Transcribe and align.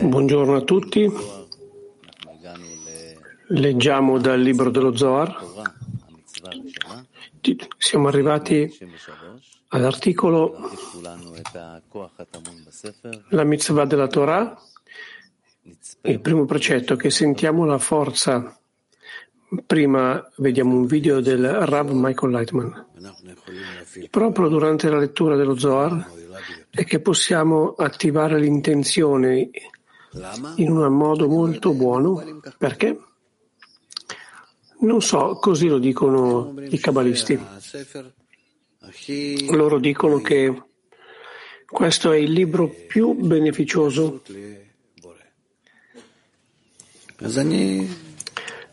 Buongiorno 0.00 0.56
a 0.56 0.62
tutti. 0.62 1.06
Leggiamo 3.48 4.18
dal 4.18 4.40
libro 4.40 4.70
dello 4.70 4.96
Zohar. 4.96 5.38
Siamo 7.76 8.08
arrivati 8.08 8.74
all'articolo 9.68 10.56
La 13.28 13.44
mitzvah 13.44 13.84
della 13.84 14.06
Torah. 14.08 14.58
Il 16.02 16.20
primo 16.20 16.46
precetto 16.46 16.96
che 16.96 17.10
sentiamo 17.10 17.66
la 17.66 17.78
forza. 17.78 18.58
Prima 19.66 20.26
vediamo 20.36 20.74
un 20.74 20.86
video 20.86 21.20
del 21.20 21.46
Rav 21.46 21.90
Michael 21.90 22.32
Lightman. 22.32 22.86
Proprio 24.10 24.48
durante 24.48 24.88
la 24.88 24.98
lettura 24.98 25.36
dello 25.36 25.56
Zohar 25.58 26.16
è 26.78 26.84
che 26.84 27.00
possiamo 27.00 27.74
attivare 27.74 28.38
l'intenzione 28.38 29.50
in 30.54 30.70
un 30.70 30.92
modo 30.94 31.26
molto 31.26 31.72
buono. 31.72 32.40
Perché? 32.56 32.96
Non 34.78 35.02
so, 35.02 35.38
così 35.40 35.66
lo 35.66 35.78
dicono 35.78 36.54
i 36.68 36.78
cabalisti. 36.78 37.36
Loro 39.50 39.80
dicono 39.80 40.20
che 40.20 40.62
questo 41.66 42.12
è 42.12 42.16
il 42.16 42.30
libro 42.30 42.68
più 42.68 43.12
beneficioso 43.14 44.22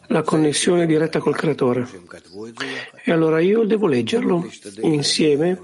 la 0.08 0.22
connessione 0.22 0.86
diretta 0.86 1.20
col 1.20 1.36
creatore. 1.36 1.88
E 3.04 3.12
allora 3.12 3.40
io 3.40 3.64
devo 3.66 3.88
leggerlo 3.88 4.48
insieme, 4.82 5.60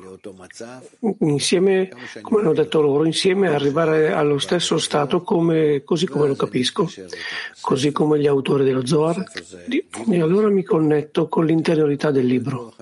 insieme, 1.19 1.89
come 2.21 2.41
hanno 2.41 2.53
detto 2.53 2.81
loro, 2.81 3.05
insieme 3.05 3.47
arrivare 3.47 4.11
allo 4.11 4.39
stesso 4.39 4.77
stato 4.77 5.21
come, 5.21 5.83
così 5.83 6.07
come 6.07 6.27
lo 6.27 6.35
capisco, 6.35 6.89
così 7.59 7.91
come 7.91 8.19
gli 8.19 8.27
autori 8.27 8.63
dello 8.63 8.85
Zohar. 8.85 9.23
E 10.09 10.21
allora 10.21 10.49
mi 10.49 10.63
connetto 10.63 11.27
con 11.27 11.45
l'interiorità 11.45 12.11
del 12.11 12.25
libro, 12.25 12.73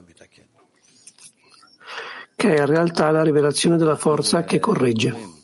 che 2.36 2.56
è 2.56 2.60
in 2.60 2.66
realtà 2.66 3.12
la 3.12 3.24
rivelazione 3.24 3.78
della 3.78 3.98
forza 3.98 4.44
che 4.44 4.60
corregge. 4.60 5.38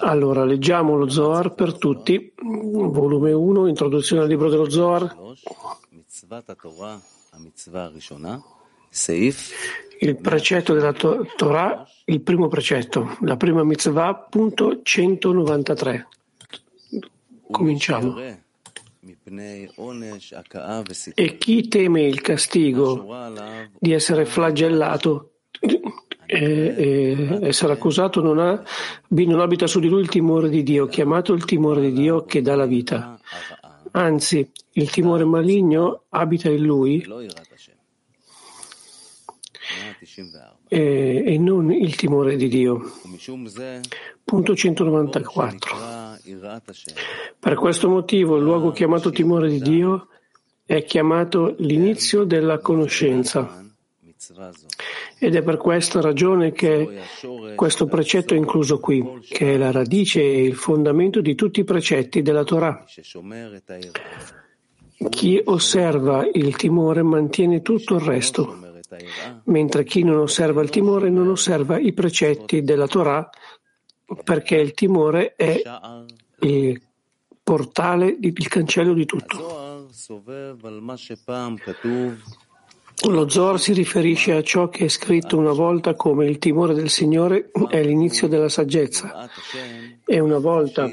Allora, 0.00 0.44
leggiamo 0.44 0.96
lo 0.96 1.08
Zohar 1.08 1.54
per 1.54 1.76
tutti, 1.76 2.32
volume 2.36 3.32
1, 3.32 3.66
introduzione 3.66 4.22
al 4.22 4.28
libro 4.28 4.48
dello 4.48 4.68
Zohar. 4.68 5.16
Il 10.00 10.16
precetto 10.16 10.74
della 10.74 10.92
Torah, 10.92 11.88
il 12.04 12.20
primo 12.20 12.48
precetto, 12.48 13.16
la 13.22 13.36
prima 13.36 13.64
mitzvah, 13.64 14.14
punto 14.14 14.80
193. 14.82 16.08
Cominciamo. 17.50 18.16
E 21.14 21.38
chi 21.38 21.68
teme 21.68 22.02
il 22.02 22.20
castigo 22.20 23.06
di 23.78 23.92
essere 23.92 24.24
flagellato 24.24 25.32
e 26.30 27.38
essere 27.40 27.72
accusato 27.72 28.20
non, 28.20 28.38
ha, 28.38 28.62
non 29.08 29.40
abita 29.40 29.66
su 29.66 29.80
di 29.80 29.88
lui 29.88 30.02
il 30.02 30.08
timore 30.08 30.50
di 30.50 30.62
Dio, 30.62 30.86
chiamato 30.86 31.32
il 31.32 31.46
timore 31.46 31.80
di 31.80 31.92
Dio 31.92 32.24
che 32.26 32.42
dà 32.42 32.54
la 32.54 32.66
vita. 32.66 33.18
Anzi, 33.92 34.50
il 34.72 34.90
timore 34.90 35.24
maligno 35.24 36.02
abita 36.10 36.50
in 36.50 36.62
lui 36.62 37.02
e, 40.68 41.24
e 41.26 41.38
non 41.38 41.72
il 41.72 41.96
timore 41.96 42.36
di 42.36 42.48
Dio. 42.48 42.92
Punto 44.22 44.54
194. 44.54 45.76
Per 47.38 47.54
questo 47.54 47.88
motivo 47.88 48.36
il 48.36 48.42
luogo 48.42 48.70
chiamato 48.72 49.10
timore 49.10 49.48
di 49.48 49.60
Dio 49.60 50.08
è 50.66 50.84
chiamato 50.84 51.54
l'inizio 51.60 52.24
della 52.24 52.58
conoscenza. 52.58 53.64
Ed 55.18 55.34
è 55.34 55.42
per 55.42 55.56
questa 55.56 56.00
ragione 56.00 56.52
che 56.52 57.00
questo 57.54 57.86
precetto 57.86 58.34
è 58.34 58.36
incluso 58.36 58.78
qui, 58.78 59.20
che 59.28 59.54
è 59.54 59.56
la 59.56 59.70
radice 59.70 60.20
e 60.20 60.42
il 60.42 60.54
fondamento 60.54 61.20
di 61.20 61.34
tutti 61.34 61.60
i 61.60 61.64
precetti 61.64 62.22
della 62.22 62.44
Torah. 62.44 62.84
Chi 65.08 65.40
osserva 65.44 66.28
il 66.32 66.56
timore 66.56 67.02
mantiene 67.02 67.62
tutto 67.62 67.94
il 67.94 68.00
resto, 68.00 68.58
mentre 69.44 69.84
chi 69.84 70.02
non 70.02 70.18
osserva 70.18 70.62
il 70.62 70.70
timore 70.70 71.10
non 71.10 71.28
osserva 71.28 71.78
i 71.78 71.92
precetti 71.92 72.62
della 72.62 72.86
Torah, 72.86 73.28
perché 74.24 74.56
il 74.56 74.72
timore 74.72 75.34
è 75.36 75.60
il 76.40 76.82
portale, 77.42 78.16
il 78.20 78.48
cancello 78.48 78.92
di 78.92 79.06
tutto. 79.06 79.86
Lo 83.06 83.28
Zohar 83.28 83.60
si 83.60 83.72
riferisce 83.72 84.32
a 84.32 84.42
ciò 84.42 84.68
che 84.68 84.86
è 84.86 84.88
scritto 84.88 85.38
una 85.38 85.52
volta 85.52 85.94
come 85.94 86.26
il 86.26 86.38
timore 86.38 86.74
del 86.74 86.90
Signore 86.90 87.50
è 87.68 87.82
l'inizio 87.82 88.26
della 88.26 88.48
saggezza. 88.48 89.28
E 90.04 90.18
una 90.18 90.38
volta 90.38 90.90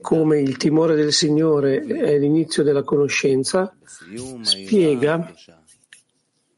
come 0.00 0.38
il 0.38 0.56
timore 0.56 0.94
del 0.94 1.12
Signore 1.12 1.80
è 1.84 2.16
l'inizio 2.16 2.62
della 2.62 2.84
conoscenza, 2.84 3.74
spiega 4.42 5.34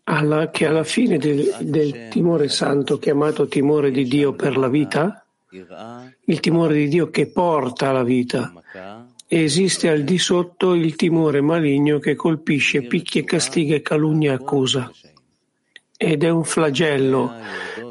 alla, 0.04 0.50
che 0.50 0.66
alla 0.66 0.84
fine 0.84 1.16
del, 1.16 1.56
del 1.60 2.08
timore 2.10 2.48
santo 2.48 2.98
chiamato 2.98 3.46
timore 3.46 3.90
di 3.90 4.04
Dio 4.04 4.34
per 4.34 4.58
la 4.58 4.68
vita, 4.68 5.24
il 6.24 6.40
timore 6.40 6.74
di 6.74 6.88
Dio 6.88 7.08
che 7.08 7.28
porta 7.28 7.88
alla 7.88 8.04
vita, 8.04 8.52
esiste 9.38 9.88
al 9.88 10.02
di 10.02 10.18
sotto 10.18 10.74
il 10.74 10.96
timore 10.96 11.40
maligno 11.40 12.00
che 12.00 12.16
colpisce, 12.16 12.82
picchia, 12.82 13.22
castiga 13.22 13.76
e 13.76 13.80
calunnia 13.80 14.32
e 14.32 14.34
accusa. 14.34 14.92
Ed 15.96 16.24
è 16.24 16.30
un 16.30 16.44
flagello 16.44 17.30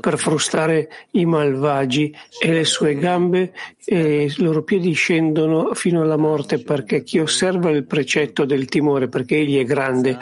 per 0.01 0.17
frustare 0.17 0.89
i 1.11 1.25
malvagi 1.25 2.13
e 2.41 2.51
le 2.51 2.65
sue 2.65 2.95
gambe 2.95 3.53
e 3.85 4.23
i 4.23 4.33
loro 4.37 4.63
piedi 4.63 4.91
scendono 4.93 5.73
fino 5.75 6.01
alla 6.01 6.17
morte 6.17 6.59
perché 6.59 7.03
chi 7.03 7.19
osserva 7.19 7.69
il 7.69 7.85
precetto 7.85 8.45
del 8.45 8.65
timore 8.65 9.07
perché 9.07 9.37
egli 9.37 9.59
è 9.59 9.63
grande 9.63 10.17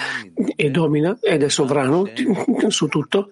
e 0.55 0.69
domina 0.69 1.17
ed 1.21 1.43
è 1.43 1.49
sovrano 1.49 2.03
su 2.67 2.87
tutto 2.87 3.31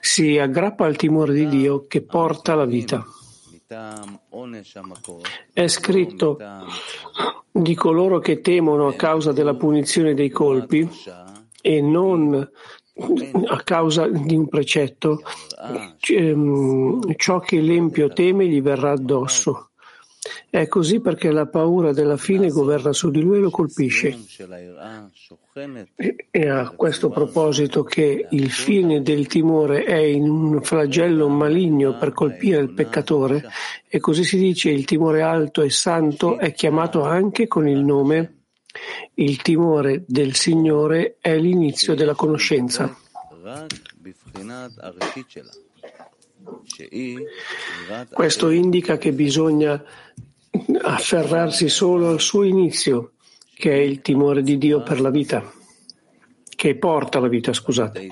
si 0.00 0.38
aggrappa 0.38 0.86
al 0.86 0.96
timore 0.96 1.34
di 1.34 1.48
Dio 1.48 1.86
che 1.88 2.00
porta 2.02 2.54
la 2.54 2.64
vita. 2.64 3.04
È 5.52 5.66
scritto 5.66 6.38
di 7.50 7.74
coloro 7.74 8.18
che 8.20 8.40
temono 8.40 8.86
a 8.86 8.94
causa 8.94 9.32
della 9.32 9.54
punizione 9.54 10.14
dei 10.14 10.30
colpi 10.30 10.88
e 11.60 11.80
non 11.80 12.34
a 13.48 13.62
causa 13.62 14.06
di 14.08 14.36
un 14.36 14.48
precetto, 14.48 15.20
ehm, 16.08 17.14
ciò 17.16 17.40
che 17.40 17.60
l'empio 17.60 18.08
teme 18.08 18.46
gli 18.46 18.62
verrà 18.62 18.92
addosso. 18.92 19.70
È 20.48 20.66
così 20.66 21.00
perché 21.00 21.30
la 21.30 21.46
paura 21.46 21.92
della 21.92 22.16
fine 22.16 22.48
governa 22.48 22.92
su 22.92 23.10
di 23.10 23.20
lui 23.20 23.38
e 23.38 23.40
lo 23.40 23.50
colpisce. 23.50 24.16
E 26.30 26.48
a 26.48 26.70
questo 26.70 27.08
proposito 27.08 27.82
che 27.82 28.26
il 28.30 28.50
fine 28.50 29.02
del 29.02 29.26
timore 29.26 29.84
è 29.84 29.96
in 29.96 30.28
un 30.28 30.62
flagello 30.62 31.28
maligno 31.28 31.96
per 31.96 32.12
colpire 32.12 32.60
il 32.60 32.72
peccatore, 32.72 33.44
e 33.88 33.98
così 33.98 34.24
si 34.24 34.36
dice 34.36 34.70
il 34.70 34.84
timore 34.84 35.22
alto 35.22 35.62
e 35.62 35.70
santo 35.70 36.38
è 36.38 36.52
chiamato 36.52 37.02
anche 37.04 37.46
con 37.46 37.66
il 37.68 37.78
nome 37.78 38.36
il 39.14 39.40
timore 39.42 40.04
del 40.06 40.34
Signore 40.34 41.16
è 41.20 41.36
l'inizio 41.36 41.94
della 41.94 42.14
conoscenza. 42.14 42.94
Questo 48.12 48.50
indica 48.50 48.98
che 48.98 49.12
bisogna 49.12 49.82
afferrarsi 50.82 51.68
solo 51.68 52.08
al 52.08 52.20
suo 52.20 52.42
inizio, 52.42 53.12
che 53.54 53.72
è 53.72 53.80
il 53.80 54.00
timore 54.00 54.42
di 54.42 54.58
Dio 54.58 54.82
per 54.82 55.00
la 55.00 55.10
vita, 55.10 55.50
che 56.54 56.76
porta 56.76 57.20
la 57.20 57.28
vita, 57.28 57.52
scusate, 57.52 58.08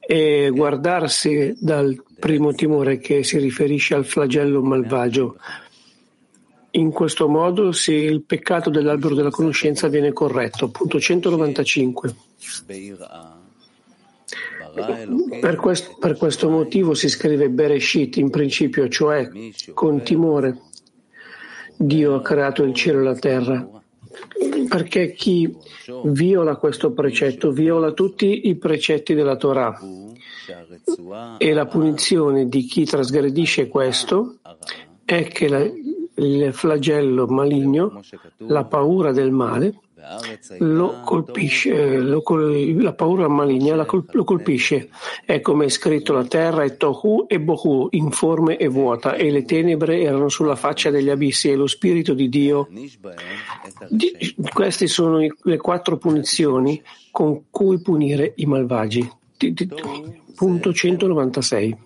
e 0.00 0.50
guardarsi 0.52 1.54
dal 1.58 2.02
primo 2.18 2.52
timore 2.52 2.98
che 2.98 3.22
si 3.22 3.38
riferisce 3.38 3.94
al 3.94 4.04
flagello 4.04 4.62
malvagio. 4.62 5.36
In 6.72 6.90
questo 6.90 7.28
modo 7.28 7.70
sì, 7.70 7.92
il 7.92 8.22
peccato 8.22 8.68
dell'albero 8.68 9.14
della 9.14 9.30
conoscenza 9.30 9.86
viene 9.88 10.12
corretto. 10.12 10.70
Punto 10.70 10.98
195. 10.98 12.14
Per 15.40 15.56
questo, 15.56 15.96
per 16.00 16.16
questo 16.16 16.50
motivo 16.50 16.94
si 16.94 17.08
scrive 17.08 17.48
Bereshit 17.48 18.16
in 18.16 18.28
principio, 18.30 18.88
cioè 18.88 19.30
con 19.72 20.02
timore. 20.02 20.58
Dio 21.76 22.14
ha 22.14 22.22
creato 22.22 22.62
il 22.62 22.74
cielo 22.74 23.00
e 23.00 23.02
la 23.02 23.14
terra. 23.14 23.68
perché 24.68 25.12
chi 25.12 25.54
viola 26.04 26.56
questo 26.56 26.92
precetto 26.92 27.50
viola 27.50 27.92
tutti 27.92 28.48
i 28.48 28.54
precetti 28.56 29.14
della 29.14 29.36
Torah 29.36 29.78
e 31.38 31.52
la 31.52 31.66
punizione 31.66 32.48
di 32.48 32.62
chi 32.64 32.84
trasgredisce 32.84 33.68
questo 33.68 34.36
è 35.04 35.24
che 35.24 35.48
la, 35.48 35.60
il 36.16 36.52
flagello 36.52 37.26
maligno, 37.26 38.00
la 38.38 38.64
paura 38.64 39.12
del 39.12 39.30
male, 39.30 39.74
lo 40.58 41.00
colpisce, 41.04 41.98
lo 41.98 42.22
col, 42.22 42.82
la 42.82 42.92
paura 42.92 43.28
maligna 43.28 43.74
lo 43.74 44.24
colpisce. 44.24 44.90
È 45.24 45.40
come 45.40 45.66
è 45.66 45.68
scritto 45.68 46.12
la 46.12 46.24
terra 46.24 46.64
è 46.64 46.76
tohu 46.76 47.26
e 47.28 47.40
bohu, 47.40 47.88
informe 47.90 48.56
e 48.56 48.68
vuota, 48.68 49.14
e 49.14 49.30
le 49.30 49.44
tenebre 49.44 50.00
erano 50.00 50.28
sulla 50.28 50.56
faccia 50.56 50.90
degli 50.90 51.10
abissi 51.10 51.50
e 51.50 51.56
lo 51.56 51.66
spirito 51.66 52.14
di 52.14 52.28
Dio. 52.28 52.68
Di, 53.88 54.34
queste 54.52 54.86
sono 54.86 55.18
le 55.18 55.56
quattro 55.56 55.96
punizioni 55.96 56.82
con 57.10 57.44
cui 57.50 57.80
punire 57.80 58.32
i 58.36 58.46
malvagi. 58.46 59.08
Punto 60.34 60.72
196. 60.72 61.83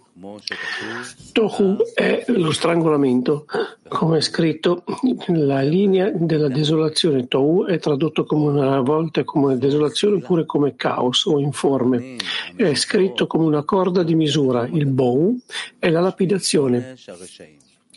Tohu 1.32 1.76
è 1.94 2.25
lo 2.26 2.50
strangolamento, 2.50 3.47
come 3.87 4.19
è 4.19 4.20
scritto, 4.20 4.82
la 5.29 5.61
linea 5.61 6.11
della 6.11 6.49
desolazione. 6.49 7.29
Tohu 7.29 7.67
è 7.67 7.79
tradotto 7.79 8.25
come 8.25 8.49
una 8.49 8.81
volta 8.81 9.23
come 9.23 9.59
desolazione 9.59 10.17
oppure 10.17 10.44
come 10.44 10.75
caos 10.75 11.25
o 11.26 11.38
informe. 11.38 12.17
È 12.56 12.75
scritto 12.75 13.29
come 13.29 13.44
una 13.44 13.62
corda 13.62 14.03
di 14.03 14.17
misura. 14.17 14.67
Il 14.67 14.87
Bou 14.87 15.38
è 15.79 15.88
la 15.88 16.00
lapidazione. 16.00 16.97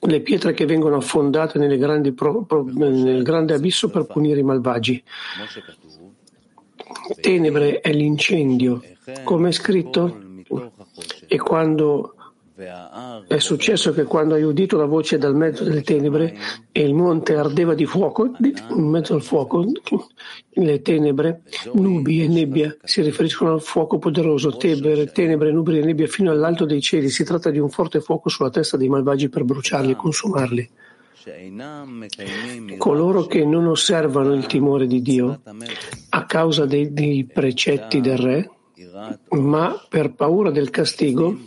Le 0.04 0.22
pietre 0.22 0.54
che 0.54 0.66
vengono 0.66 0.98
affondate 0.98 1.60
pro, 2.14 2.44
pro, 2.44 2.64
nel 2.64 3.24
grande 3.24 3.56
abisso 3.56 3.90
per 3.90 4.06
punire 4.06 4.40
i 4.40 4.44
malvagi. 4.44 5.04
Tenebre 7.20 7.80
è 7.80 7.92
l'incendio, 7.92 8.84
come 9.24 9.50
è 9.50 9.52
scritto 9.52 10.30
e 11.34 11.38
quando 11.38 12.16
è 13.28 13.40
successo 13.40 13.94
che 13.94 14.04
quando 14.04 14.34
hai 14.34 14.44
udito 14.44 14.76
la 14.76 14.86
voce 14.86 15.18
dal 15.18 15.34
mezzo 15.34 15.64
delle 15.64 15.82
tenebre 15.82 16.38
e 16.74 16.82
il 16.82 16.94
monte 16.94 17.36
ardeva 17.36 17.74
di 17.74 17.86
fuoco, 17.86 18.32
in 18.42 18.90
mezzo 18.90 19.14
al 19.14 19.22
fuoco, 19.22 19.66
le 20.50 20.82
tenebre, 20.82 21.44
nubi 21.72 22.22
e 22.22 22.28
nebbia 22.28 22.76
si 22.84 23.02
riferiscono 23.02 23.54
al 23.54 23.62
fuoco 23.62 23.98
poderoso, 23.98 24.58
tenebre, 24.58 25.10
tenebre, 25.14 25.54
nubi 25.54 25.80
e 25.80 25.86
nebbia 25.86 26.08
fino 26.08 26.32
all'alto 26.32 26.66
dei 26.66 26.82
cieli. 26.82 27.10
Si 27.10 27.24
tratta 27.24 27.50
di 27.50 27.60
un 27.60 27.70
forte 27.70 28.02
fuoco 28.02 28.28
sulla 28.28 28.50
testa 28.50 28.76
dei 28.76 28.90
malvagi 28.90 29.30
per 29.30 29.46
bruciarli 29.46 29.92
e 29.92 29.96
consumarli. 29.96 30.70
Coloro 32.78 33.26
che 33.26 33.46
non 33.46 33.68
osservano 33.68 34.34
il 34.34 34.46
timore 34.48 34.86
di 34.86 35.02
Dio 35.02 35.40
a 36.10 36.26
causa 36.26 36.66
dei, 36.66 36.92
dei 36.92 37.24
precetti 37.24 38.02
del 38.02 38.18
Re, 38.18 38.50
ma 39.30 39.86
per 39.90 40.14
paura 40.14 40.52
del 40.52 40.70
castigo 40.70 41.38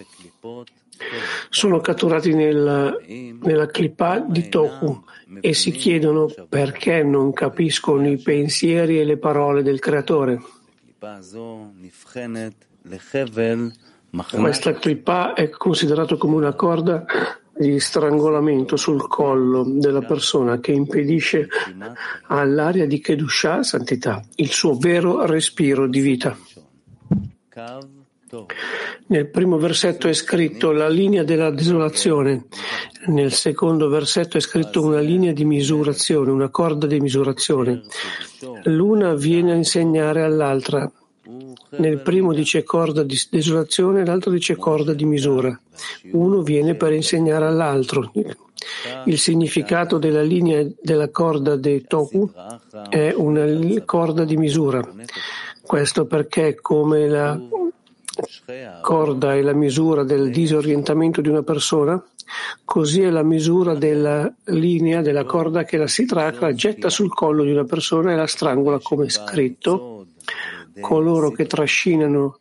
sono 1.49 1.81
catturati 1.81 2.35
nella, 2.35 2.97
nella 3.07 3.67
clipà 3.67 4.21
di 4.21 4.49
Tohu 4.49 5.05
e 5.41 5.55
si 5.55 5.71
chiedono 5.73 6.33
perché 6.49 7.03
non 7.03 7.33
capiscono 7.33 8.09
i 8.09 8.19
pensieri 8.19 9.01
e 9.01 9.05
le 9.05 9.17
parole 9.17 9.63
del 9.63 9.81
Creatore. 9.81 10.41
Questa 14.31 14.73
clipà 14.75 15.35
è 15.35 15.51
considerata 15.51 16.17
come 16.17 16.37
una 16.37 16.55
corda 16.55 17.05
di 17.57 17.79
strangolamento 17.79 18.77
sul 18.77 19.07
collo 19.07 19.65
della 19.65 20.03
persona 20.03 20.59
che 20.59 20.73
impedisce 20.73 21.49
all'aria 22.29 22.87
di 22.87 23.01
Kedushah, 23.01 23.63
santità, 23.63 24.23
il 24.37 24.51
suo 24.51 24.77
vero 24.77 25.25
respiro 25.25 25.87
di 25.89 26.01
vita. 26.01 26.37
Nel 29.07 29.29
primo 29.29 29.59
versetto 29.59 30.09
è 30.09 30.13
scritto 30.13 30.73
la 30.73 30.89
linea 30.89 31.23
della 31.23 31.51
desolazione, 31.51 32.47
nel 33.07 33.33
secondo 33.33 33.89
versetto 33.89 34.39
è 34.39 34.41
scritto 34.41 34.83
una 34.83 34.99
linea 34.99 35.33
di 35.33 35.45
misurazione, 35.45 36.33
una 36.33 36.49
corda 36.49 36.87
di 36.89 36.99
misurazione. 36.99 37.83
L'una 38.65 39.15
viene 39.15 39.53
a 39.53 39.55
insegnare 39.55 40.23
all'altra. 40.23 40.91
Nel 41.77 42.01
primo 42.01 42.33
dice 42.33 42.65
corda 42.65 43.03
di 43.03 43.19
desolazione, 43.31 44.05
l'altro 44.05 44.31
dice 44.31 44.57
corda 44.57 44.93
di 44.93 45.05
misura. 45.05 45.57
Uno 46.11 46.43
viene 46.43 46.75
per 46.75 46.93
insegnare 46.93 47.47
all'altro. 47.47 48.11
Il 49.05 49.19
significato 49.19 49.99
della 49.99 50.23
linea 50.23 50.67
della 50.81 51.11
corda 51.11 51.57
dei 51.57 51.85
Toku 51.87 52.31
è 52.89 53.13
una 53.17 53.47
corda 53.85 54.25
di 54.25 54.37
misura. 54.37 54.83
Questo 55.75 56.07
perché 56.07 56.55
come 56.55 57.09
la 57.09 57.37
corda 58.81 59.35
è 59.35 59.43
la 59.43 59.55
misura 59.55 60.05
del 60.05 60.31
disorientamento 60.31 61.21
di 61.21 61.29
una 61.29 61.43
persona, 61.43 62.01
così 62.65 63.03
è 63.03 63.11
la 63.11 63.25
misura 63.25 63.75
della 63.75 64.33
linea 64.45 65.03
della 65.03 65.25
corda 65.25 65.65
che 65.65 65.77
la 65.77 65.89
sitracra 65.89 66.53
getta 66.53 66.91
sul 66.91 67.13
collo 67.13 67.43
di 67.43 67.51
una 67.51 67.65
persona 67.65 68.13
e 68.13 68.15
la 68.15 68.29
strangola 68.29 68.79
come 68.79 69.09
scritto. 69.09 70.07
Coloro 70.79 71.33
che 71.33 71.47
trascinano 71.47 72.39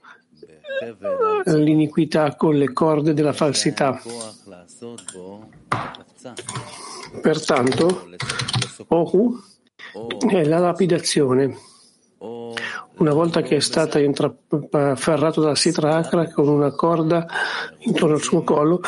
l'iniquità 1.46 2.36
con 2.36 2.56
le 2.56 2.72
corde 2.72 3.16
della 3.16 3.34
falsità. 3.34 4.00
Pertanto, 7.20 8.10
Ohu 8.90 9.40
è 10.30 10.44
la 10.44 10.60
lapidazione 10.60 11.72
una 13.04 13.14
volta 13.14 13.42
che 13.42 13.58
è 13.58 13.60
stata 13.60 14.00
afferrato 14.00 15.42
dalla 15.42 15.56
Sitra 15.56 15.98
Akra 15.98 16.32
con 16.32 16.48
una 16.48 16.72
corda 16.72 17.28
intorno 17.80 18.16
al 18.16 18.22
suo 18.22 18.44
collo, 18.44 18.80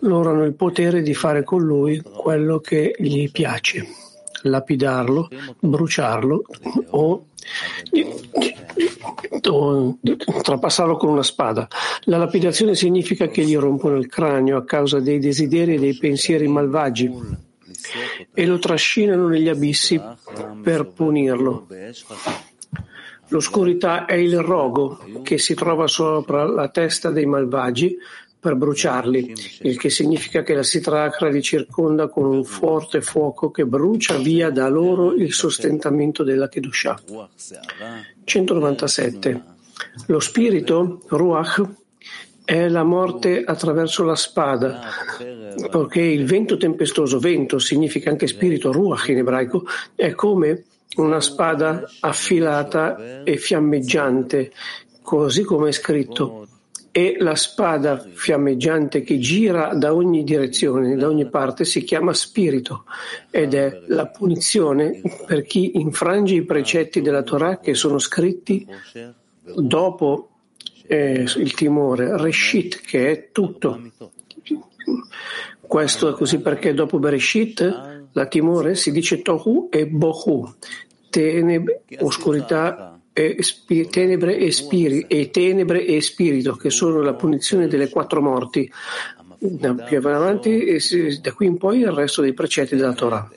loro 0.00 0.30
hanno 0.30 0.42
il 0.42 0.54
potere 0.54 1.00
di 1.00 1.14
fare 1.14 1.44
con 1.44 1.62
lui 1.62 2.02
quello 2.02 2.58
che 2.58 2.96
gli 2.98 3.30
piace, 3.30 3.86
lapidarlo, 4.42 5.28
bruciarlo 5.60 6.42
o, 6.90 7.26
o 9.48 9.98
trapassarlo 10.42 10.96
con 10.96 11.10
una 11.10 11.22
spada. 11.22 11.68
La 12.06 12.18
lapidazione 12.18 12.74
significa 12.74 13.28
che 13.28 13.44
gli 13.44 13.56
rompono 13.56 13.94
il 13.94 14.08
cranio 14.08 14.56
a 14.56 14.64
causa 14.64 14.98
dei 14.98 15.20
desideri 15.20 15.76
e 15.76 15.78
dei 15.78 15.96
pensieri 15.96 16.48
malvagi 16.48 17.44
e 18.34 18.44
lo 18.44 18.58
trascinano 18.58 19.28
negli 19.28 19.48
abissi 19.48 20.00
per 20.62 20.88
punirlo. 20.88 21.68
L'oscurità 23.28 24.04
è 24.04 24.14
il 24.14 24.38
rogo 24.40 25.00
che 25.22 25.38
si 25.38 25.54
trova 25.54 25.86
sopra 25.86 26.44
la 26.44 26.68
testa 26.68 27.10
dei 27.10 27.26
malvagi 27.26 27.96
per 28.38 28.54
bruciarli, 28.54 29.34
il 29.62 29.76
che 29.76 29.90
significa 29.90 30.42
che 30.42 30.54
la 30.54 30.62
Sitracra 30.62 31.28
li 31.28 31.42
circonda 31.42 32.08
con 32.08 32.26
un 32.26 32.44
forte 32.44 33.00
fuoco 33.00 33.50
che 33.50 33.66
brucia 33.66 34.18
via 34.18 34.50
da 34.50 34.68
loro 34.68 35.12
il 35.14 35.32
sostentamento 35.32 36.22
della 36.22 36.48
Kedushah. 36.48 37.00
197. 38.22 39.42
Lo 40.06 40.20
spirito, 40.20 41.02
Ruach, 41.08 41.68
è 42.44 42.68
la 42.68 42.84
morte 42.84 43.42
attraverso 43.42 44.04
la 44.04 44.14
spada, 44.14 44.80
perché 45.68 46.00
il 46.00 46.24
vento 46.26 46.56
tempestoso, 46.56 47.18
vento 47.18 47.58
significa 47.58 48.10
anche 48.10 48.28
spirito, 48.28 48.70
Ruach 48.70 49.08
in 49.08 49.18
ebraico, 49.18 49.64
è 49.96 50.14
come 50.14 50.62
una 50.96 51.20
spada 51.20 51.84
affilata 52.00 53.22
e 53.24 53.36
fiammeggiante, 53.36 54.52
così 55.02 55.42
come 55.42 55.68
è 55.68 55.72
scritto, 55.72 56.46
e 56.90 57.16
la 57.18 57.34
spada 57.34 57.98
fiammeggiante 57.98 59.02
che 59.02 59.18
gira 59.18 59.74
da 59.74 59.94
ogni 59.94 60.24
direzione, 60.24 60.96
da 60.96 61.08
ogni 61.08 61.28
parte, 61.28 61.66
si 61.66 61.84
chiama 61.84 62.14
spirito 62.14 62.84
ed 63.30 63.52
è 63.52 63.82
la 63.88 64.06
punizione 64.06 65.02
per 65.26 65.42
chi 65.42 65.78
infrange 65.78 66.36
i 66.36 66.44
precetti 66.44 67.02
della 67.02 67.22
Torah 67.22 67.58
che 67.58 67.74
sono 67.74 67.98
scritti 67.98 68.66
dopo 69.42 70.30
eh, 70.86 71.26
il 71.36 71.52
timore, 71.52 72.16
Reshit, 72.16 72.80
che 72.80 73.10
è 73.10 73.28
tutto. 73.30 73.78
Questo 75.60 76.08
è 76.08 76.12
così 76.12 76.40
perché 76.40 76.72
dopo 76.72 76.98
Bereshit 76.98 78.08
la 78.12 78.26
timore 78.26 78.74
si 78.74 78.92
dice 78.92 79.20
Tohu 79.20 79.68
e 79.70 79.86
Bohu, 79.86 80.50
tenebre, 81.16 81.82
oscurità 82.00 83.00
e 83.14 83.42
spi, 83.42 83.88
tenebre, 83.88 84.36
e, 84.36 84.52
spiri, 84.52 85.06
e 85.08 85.30
tenebre 85.30 85.86
e 85.86 86.02
spirito, 86.02 86.54
che 86.56 86.68
sono 86.68 87.00
la 87.00 87.14
punizione 87.14 87.66
delle 87.66 87.88
quattro 87.88 88.20
morti. 88.20 88.70
Da 89.38 89.74
più 89.74 89.98
avanti, 89.98 90.78
da 91.20 91.32
qui 91.32 91.46
in 91.46 91.56
poi 91.56 91.80
il 91.80 91.92
resto 91.92 92.20
dei 92.22 92.34
precetti 92.34 92.76
della 92.76 92.94
Torah. 92.94 93.30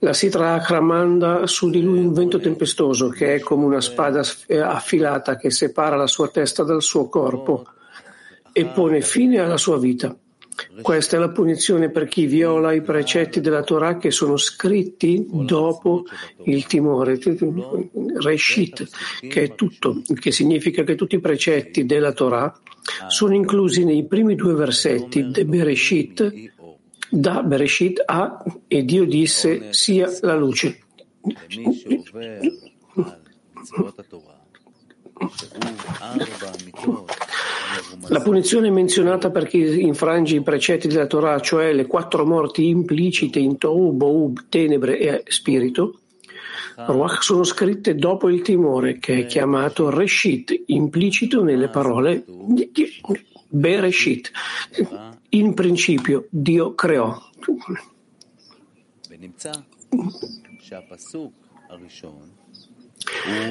La 0.00 0.12
Sitra 0.12 0.54
Akra 0.54 0.80
manda 0.80 1.46
su 1.46 1.70
di 1.70 1.80
lui 1.80 1.98
un 1.98 2.12
vento 2.12 2.38
tempestoso 2.38 3.08
che 3.08 3.36
è 3.36 3.40
come 3.40 3.64
una 3.64 3.80
spada 3.80 4.22
affilata 4.48 5.36
che 5.36 5.50
separa 5.50 5.96
la 5.96 6.06
sua 6.06 6.28
testa 6.28 6.62
dal 6.62 6.82
suo 6.82 7.08
corpo 7.08 7.66
e 8.52 8.64
pone 8.66 9.00
fine 9.00 9.38
alla 9.38 9.56
sua 9.56 9.78
vita. 9.78 10.16
Questa 10.80 11.16
è 11.16 11.18
la 11.18 11.30
punizione 11.30 11.90
per 11.90 12.06
chi 12.06 12.26
viola 12.26 12.72
i 12.72 12.82
precetti 12.82 13.40
della 13.40 13.62
Torah 13.62 13.96
che 13.96 14.10
sono 14.10 14.36
scritti 14.36 15.26
dopo 15.28 16.04
il 16.44 16.66
timore, 16.66 17.18
Reshit, 18.16 18.88
che 19.20 19.42
è 19.42 19.54
tutto, 19.54 20.02
che 20.18 20.30
significa 20.30 20.82
che 20.84 20.94
tutti 20.94 21.16
i 21.16 21.20
precetti 21.20 21.84
della 21.84 22.12
Torah 22.12 22.52
sono 23.08 23.34
inclusi 23.34 23.84
nei 23.84 24.06
primi 24.06 24.34
due 24.34 24.54
versetti 24.54 25.30
de 25.30 25.44
Bereshit, 25.44 26.52
da 27.10 27.42
Bereshit 27.42 28.02
a 28.04 28.42
e 28.66 28.84
Dio 28.84 29.04
disse 29.04 29.72
sia 29.72 30.10
la 30.20 30.36
luce. 30.36 30.80
La 38.08 38.20
punizione 38.20 38.70
menzionata 38.70 39.30
per 39.30 39.46
chi 39.46 39.82
infrange 39.82 40.36
i 40.36 40.42
precetti 40.42 40.88
della 40.88 41.06
Torah, 41.06 41.40
cioè 41.40 41.72
le 41.72 41.86
quattro 41.86 42.24
morti 42.24 42.68
implicite 42.68 43.38
in 43.38 43.58
Tohu, 43.58 43.92
Boub, 43.92 44.46
tenebre 44.48 44.98
e 44.98 45.22
spirito, 45.26 46.00
Ruach 46.86 47.22
sono 47.22 47.42
scritte 47.42 47.96
dopo 47.96 48.28
il 48.28 48.42
timore, 48.42 48.98
che 48.98 49.18
è 49.18 49.26
chiamato 49.26 49.90
Reshit, 49.90 50.62
implicito 50.66 51.42
nelle 51.42 51.68
parole 51.68 52.24
Bereshit. 53.48 54.30
In 55.30 55.54
principio 55.54 56.26
Dio 56.30 56.74
creò. 56.74 57.16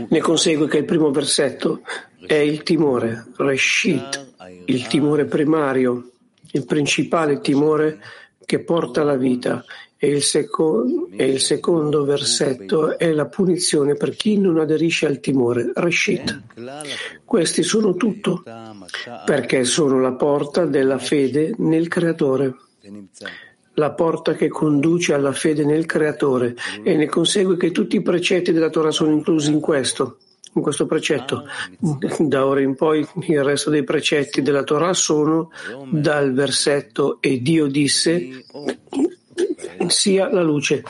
Ne 0.10 0.20
consegue 0.20 0.68
che 0.68 0.78
il 0.78 0.86
primo 0.86 1.12
versetto 1.12 1.82
è 2.26 2.36
il 2.36 2.64
timore, 2.64 3.28
Reshit, 3.38 4.34
il 4.66 4.88
timore 4.88 5.26
primario, 5.26 6.12
il 6.52 6.66
principale 6.66 7.40
timore 7.40 8.00
che 8.46 8.60
porta 8.60 9.02
alla 9.02 9.16
vita, 9.16 9.64
e 10.00 10.10
il, 10.10 10.22
seco- 10.22 11.10
e 11.16 11.26
il 11.26 11.42
secondo 11.42 12.06
versetto 12.06 12.98
è 13.00 13.12
la 13.12 13.26
punizione 13.26 13.96
per 13.96 14.16
chi 14.16 14.38
non 14.38 14.60
aderisce 14.60 15.08
al 15.08 15.20
timore, 15.20 15.72
Reshit. 15.74 16.42
Questi 17.26 17.64
sono 17.64 17.96
tutto, 17.96 18.44
perché 19.26 19.64
sono 19.64 20.00
la 20.00 20.14
porta 20.14 20.66
della 20.66 21.00
fede 21.00 21.54
nel 21.58 21.88
Creatore 21.88 22.56
la 23.78 23.92
porta 23.92 24.34
che 24.34 24.48
conduce 24.48 25.14
alla 25.14 25.32
fede 25.32 25.64
nel 25.64 25.86
Creatore. 25.86 26.56
E 26.84 26.96
ne 26.96 27.06
consegue 27.08 27.58
che 27.58 27.72
tutti 27.72 27.96
i 27.98 28.02
precetti 28.02 28.52
della 28.52 28.70
Torah 28.70 28.92
sono 28.92 29.12
inclusi 29.12 29.52
in 29.52 29.60
questo, 29.60 30.18
in 30.54 30.62
questo 30.62 30.86
precetto. 30.86 31.46
Da 32.20 32.46
ora 32.46 32.62
in 32.62 32.76
poi 32.76 33.08
il 33.28 33.44
resto 33.44 33.70
dei 33.70 33.84
precetti 33.84 34.42
della 34.42 34.64
Torah 34.64 34.94
sono 34.94 35.52
dal 35.90 36.34
versetto 36.34 37.22
e 37.22 37.42
Dio 37.42 37.68
disse 37.68 38.46
sia 39.88 40.32
la 40.32 40.42
luce. 40.42 40.84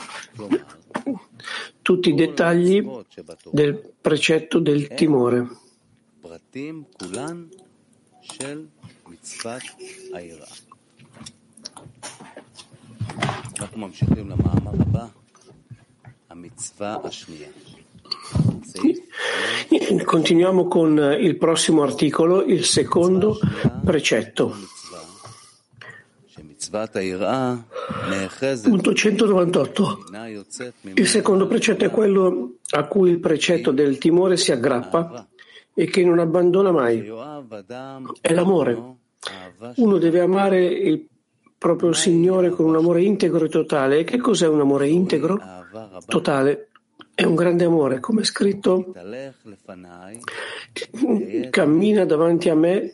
Tutti 1.82 2.08
i 2.10 2.14
dettagli 2.14 2.86
del 3.50 3.92
precetto 4.00 4.58
del 4.58 4.88
timore. 4.88 5.46
Continuiamo 20.04 20.66
con 20.66 21.16
il 21.18 21.36
prossimo 21.36 21.82
articolo, 21.82 22.42
il 22.42 22.64
secondo 22.64 23.38
precetto. 23.84 24.56
Punto 28.62 28.94
198. 28.94 30.04
Il 30.94 31.06
secondo 31.06 31.46
precetto 31.46 31.84
è 31.84 31.90
quello 31.90 32.56
a 32.70 32.84
cui 32.86 33.10
il 33.10 33.20
precetto 33.20 33.70
del 33.70 33.98
timore 33.98 34.36
si 34.36 34.50
aggrappa 34.50 35.28
e 35.72 35.86
che 35.86 36.04
non 36.04 36.18
abbandona 36.18 36.72
mai. 36.72 36.98
È 38.20 38.32
l'amore. 38.32 38.96
Uno 39.76 39.98
deve 39.98 40.20
amare 40.20 40.64
il 40.64 41.06
proprio 41.58 41.92
Signore 41.92 42.50
con 42.50 42.66
un 42.66 42.76
amore 42.76 43.02
integro 43.02 43.44
e 43.44 43.48
totale. 43.48 43.98
E 43.98 44.04
che 44.04 44.18
cos'è 44.18 44.46
un 44.46 44.60
amore 44.60 44.88
integro? 44.88 45.38
Totale. 46.06 46.68
È 47.14 47.24
un 47.24 47.34
grande 47.34 47.64
amore, 47.64 47.98
come 47.98 48.20
è 48.20 48.24
scritto, 48.24 48.94
cammina 51.50 52.04
davanti 52.04 52.48
a 52.48 52.54
me 52.54 52.92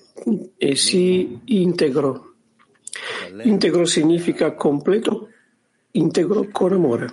e 0.56 0.76
si 0.76 1.40
integro. 1.44 2.33
Integro 3.42 3.85
significa 3.85 4.54
completo, 4.54 5.28
integro 5.90 6.49
con 6.50 6.73
amore. 6.73 7.12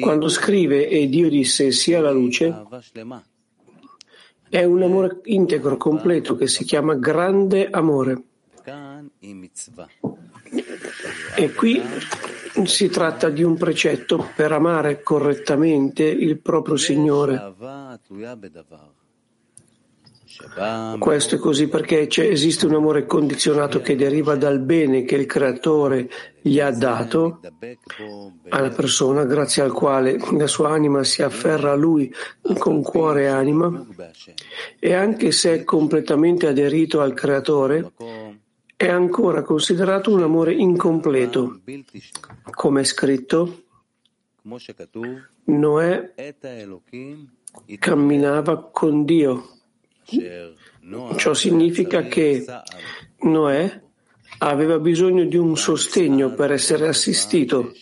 Quando 0.00 0.28
scrive 0.28 0.88
e 0.88 1.08
Dio 1.08 1.28
disse 1.28 1.70
sia 1.70 2.00
la 2.00 2.10
luce, 2.10 2.52
è 4.48 4.64
un 4.64 4.82
amore 4.82 5.20
integro, 5.24 5.76
completo, 5.76 6.34
che 6.34 6.48
si 6.48 6.64
chiama 6.64 6.96
grande 6.96 7.68
amore. 7.70 8.22
E 11.36 11.52
qui 11.52 11.82
si 12.64 12.88
tratta 12.88 13.28
di 13.30 13.42
un 13.42 13.56
precetto 13.56 14.28
per 14.34 14.52
amare 14.52 15.02
correttamente 15.02 16.04
il 16.04 16.38
proprio 16.38 16.76
Signore. 16.76 17.54
Questo 20.98 21.34
è 21.34 21.38
così 21.38 21.68
perché 21.68 22.08
esiste 22.08 22.66
un 22.66 22.74
amore 22.74 23.04
condizionato 23.04 23.80
che 23.80 23.94
deriva 23.96 24.34
dal 24.34 24.60
bene 24.60 25.04
che 25.04 25.16
il 25.16 25.26
Creatore 25.26 26.08
gli 26.40 26.58
ha 26.58 26.70
dato 26.70 27.40
alla 28.48 28.70
persona, 28.70 29.24
grazie 29.24 29.62
al 29.62 29.72
quale 29.72 30.18
la 30.36 30.46
sua 30.46 30.70
anima 30.70 31.04
si 31.04 31.22
afferra 31.22 31.72
a 31.72 31.76
Lui 31.76 32.12
con 32.58 32.82
cuore 32.82 33.24
e 33.24 33.26
anima, 33.26 33.86
e 34.78 34.94
anche 34.94 35.32
se 35.32 35.54
è 35.54 35.64
completamente 35.64 36.46
aderito 36.46 37.00
al 37.00 37.12
Creatore, 37.12 37.92
è 38.82 38.88
ancora 38.88 39.42
considerato 39.42 40.12
un 40.12 40.24
amore 40.24 40.54
incompleto. 40.54 41.60
Come 42.50 42.80
è 42.80 42.84
scritto, 42.84 43.62
Noè 45.44 46.34
camminava 47.78 48.70
con 48.70 49.04
Dio. 49.04 49.48
Ciò 51.14 51.32
significa 51.32 52.02
che 52.02 52.44
Noè 53.20 53.82
aveva 54.38 54.80
bisogno 54.80 55.26
di 55.26 55.36
un 55.36 55.56
sostegno 55.56 56.34
per 56.34 56.50
essere 56.50 56.88
assistito, 56.88 57.72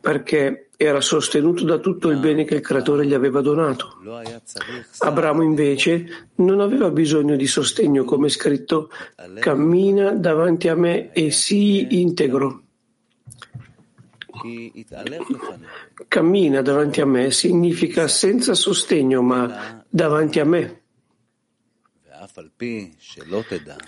perché 0.00 0.63
era 0.76 1.00
sostenuto 1.00 1.64
da 1.64 1.78
tutto 1.78 2.08
il 2.08 2.18
bene 2.18 2.44
che 2.44 2.56
il 2.56 2.60
Creatore 2.60 3.06
gli 3.06 3.14
aveva 3.14 3.40
donato. 3.40 3.98
Abramo 4.98 5.42
invece 5.42 6.28
non 6.36 6.60
aveva 6.60 6.90
bisogno 6.90 7.36
di 7.36 7.46
sostegno, 7.46 8.04
come 8.04 8.28
scritto, 8.28 8.90
cammina 9.38 10.12
davanti 10.12 10.68
a 10.68 10.74
me 10.74 11.12
e 11.12 11.30
sii 11.30 12.00
integro. 12.00 12.62
Cammina 16.08 16.60
davanti 16.60 17.00
a 17.00 17.06
me 17.06 17.30
significa 17.30 18.08
senza 18.08 18.54
sostegno, 18.54 19.22
ma 19.22 19.84
davanti 19.88 20.40
a 20.40 20.44
me. 20.44 20.82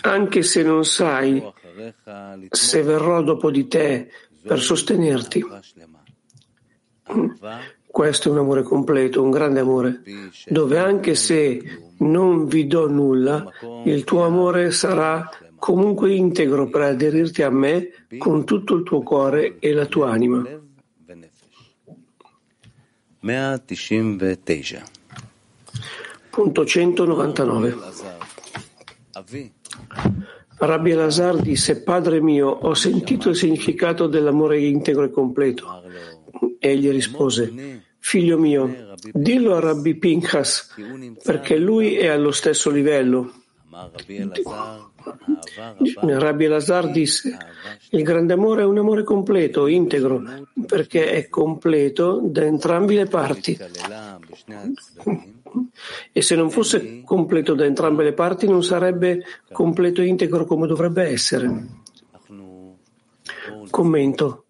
Anche 0.01 0.43
se 0.43 0.63
non 0.63 0.85
sai 0.85 1.43
se 2.49 2.81
verrò 2.81 3.21
dopo 3.23 3.51
di 3.51 3.67
te 3.67 4.09
per 4.41 4.61
sostenerti. 4.61 5.45
Questo 7.85 8.29
è 8.29 8.31
un 8.31 8.37
amore 8.37 8.63
completo, 8.63 9.23
un 9.23 9.31
grande 9.31 9.59
amore, 9.59 10.01
dove 10.47 10.77
anche 10.77 11.15
se 11.15 11.93
non 11.97 12.45
vi 12.45 12.67
do 12.67 12.87
nulla, 12.87 13.49
il 13.85 14.03
tuo 14.03 14.23
amore 14.23 14.71
sarà 14.71 15.29
comunque 15.57 16.13
integro 16.13 16.67
per 16.67 16.81
aderirti 16.81 17.41
a 17.41 17.49
me 17.49 17.89
con 18.17 18.45
tutto 18.45 18.75
il 18.75 18.83
tuo 18.83 19.01
cuore 19.01 19.57
e 19.59 19.73
la 19.73 19.85
tua 19.85 20.11
anima. 20.11 20.43
Punto 26.29 26.65
199. 26.65 27.75
Rabbi 30.59 30.91
Elazar. 30.91 31.35
Disse, 31.37 31.81
Padre 31.81 32.21
mio, 32.21 32.47
ho 32.47 32.73
sentito 32.73 33.29
il 33.29 33.35
significato 33.35 34.07
dell'amore 34.07 34.59
integro 34.59 35.03
e 35.03 35.11
completo. 35.11 35.81
Egli 36.59 36.89
rispose, 36.89 37.83
Figlio 37.99 38.37
mio, 38.37 38.95
dillo 39.11 39.55
a 39.55 39.59
Rabbi 39.59 39.95
Pinchas, 39.95 40.75
perché 41.23 41.57
lui 41.57 41.95
è 41.95 42.07
allo 42.07 42.31
stesso 42.31 42.69
livello. 42.69 43.33
Rabbi 46.01 46.45
Elazar 46.45 46.89
disse, 46.89 47.37
il 47.91 48.03
grande 48.03 48.33
amore 48.33 48.61
è 48.61 48.65
un 48.65 48.77
amore 48.77 49.03
completo, 49.03 49.67
integro, 49.67 50.23
perché 50.65 51.11
è 51.11 51.29
completo 51.29 52.21
da 52.23 52.43
entrambi 52.43 52.95
le 52.95 53.05
parti. 53.05 53.57
E 56.11 56.21
se 56.21 56.35
non 56.35 56.49
fosse 56.49 57.01
completo 57.03 57.53
da 57.53 57.65
entrambe 57.65 58.03
le 58.03 58.13
parti, 58.13 58.47
non 58.47 58.63
sarebbe 58.63 59.23
completo 59.51 60.01
e 60.01 60.05
integro 60.05 60.45
come 60.45 60.65
dovrebbe 60.65 61.03
essere. 61.03 61.67
Commento. 63.69 64.45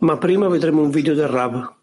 Ma 0.00 0.16
prima 0.16 0.48
vedremo 0.48 0.82
un 0.82 0.90
video 0.90 1.14
del 1.14 1.28
Rab. 1.28 1.74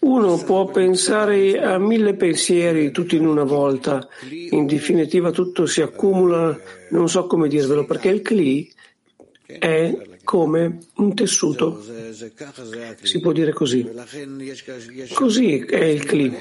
Uno 0.00 0.36
può 0.44 0.66
pensare 0.66 1.62
a 1.62 1.78
mille 1.78 2.14
pensieri 2.14 2.90
tutti 2.90 3.16
in 3.16 3.26
una 3.26 3.44
volta. 3.44 4.06
In 4.50 4.66
definitiva 4.66 5.30
tutto 5.30 5.66
si 5.66 5.80
accumula, 5.80 6.58
non 6.90 7.08
so 7.08 7.26
come 7.26 7.48
dirvelo, 7.48 7.84
perché 7.84 8.08
il 8.08 8.20
Kli 8.22 8.70
è 9.46 9.96
come 10.22 10.78
un 10.96 11.14
tessuto. 11.14 11.82
Si 13.02 13.20
può 13.20 13.32
dire 13.32 13.52
così. 13.52 13.90
Così 15.12 15.58
è 15.58 15.84
il 15.84 16.04
Kli. 16.04 16.36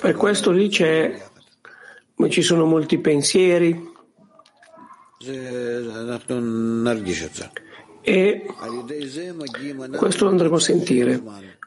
Per 0.00 0.14
questo 0.16 0.50
lì 0.50 0.68
c'è, 0.68 1.22
ci 2.28 2.42
sono 2.42 2.64
molti 2.64 2.98
pensieri. 2.98 3.92
E 8.02 8.46
questo 9.96 10.24
lo 10.24 10.30
andremo 10.30 10.56
a 10.56 10.60
sentire. 10.60 11.22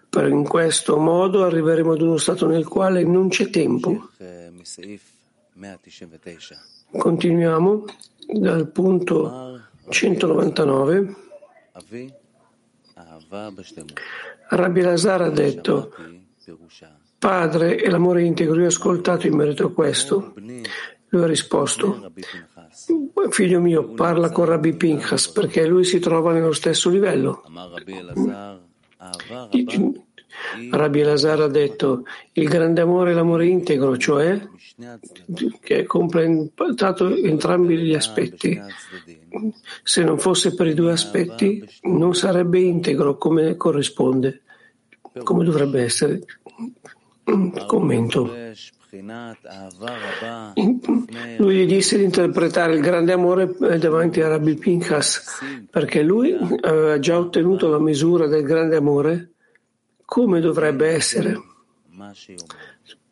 Per 0.10 0.28
in 0.28 0.44
questo 0.44 0.98
modo 0.98 1.44
arriveremo 1.44 1.94
ad 1.94 2.02
uno 2.02 2.18
stato 2.18 2.48
nel 2.48 2.68
quale 2.68 3.04
non 3.04 3.30
c'è 3.30 3.50
tempo. 3.50 4.10
Continuiamo 6.92 7.86
dal 8.34 8.68
punto 8.70 9.62
199. 9.90 11.16
Rabbi 14.50 14.82
Lazar 14.82 15.22
ha 15.22 15.30
detto, 15.30 15.94
Padre 17.18 17.82
e 17.82 17.90
l'amore 17.90 18.24
integro, 18.24 18.60
io 18.60 18.66
ho 18.66 18.68
ascoltato 18.68 19.28
in 19.28 19.36
merito 19.36 19.66
a 19.66 19.74
questo. 19.74 20.34
Lui 21.10 21.24
ha 21.24 21.28
risposto, 21.28 22.12
Figlio 23.30 23.60
mio, 23.60 23.94
parla 23.94 24.30
con 24.32 24.46
Rabbi 24.46 24.76
Pinchas 24.76 25.30
perché 25.30 25.66
lui 25.66 25.84
si 25.84 26.00
trova 26.00 26.34
nello 26.34 26.54
stesso 26.54 26.90
livello. 26.90 27.44
Rabbi 30.72 31.02
Lazar 31.02 31.42
ha 31.42 31.48
detto 31.48 32.04
il 32.34 32.48
grande 32.48 32.82
amore 32.82 33.12
è 33.12 33.14
l'amore 33.14 33.48
integro, 33.48 33.98
cioè 33.98 34.40
che 35.60 35.80
è 35.80 35.84
completato 35.84 37.16
entrambi 37.16 37.78
gli 37.78 37.96
aspetti. 37.96 38.60
Se 39.84 40.04
non 40.04 40.20
fosse 40.20 40.54
per 40.54 40.68
i 40.68 40.74
due 40.74 40.92
aspetti 40.92 41.64
non 41.84 42.14
sarebbe 42.14 42.60
integro 42.60 43.18
come 43.18 43.56
corrisponde, 43.56 44.42
come 45.24 45.44
dovrebbe 45.44 45.82
essere. 45.82 46.24
Commento. 47.66 48.32
Lui 51.38 51.56
gli 51.56 51.66
disse 51.66 51.98
di 51.98 52.04
interpretare 52.04 52.76
il 52.76 52.82
grande 52.82 53.12
amore 53.12 53.56
davanti 53.80 54.22
a 54.22 54.28
Rabbi 54.28 54.56
Pinchas 54.56 55.40
perché 55.70 56.02
lui 56.04 56.34
aveva 56.62 57.00
già 57.00 57.18
ottenuto 57.18 57.70
la 57.70 57.80
misura 57.80 58.28
del 58.28 58.44
grande 58.44 58.76
amore 58.76 59.32
come 60.06 60.40
dovrebbe 60.40 60.88
essere. 60.88 61.42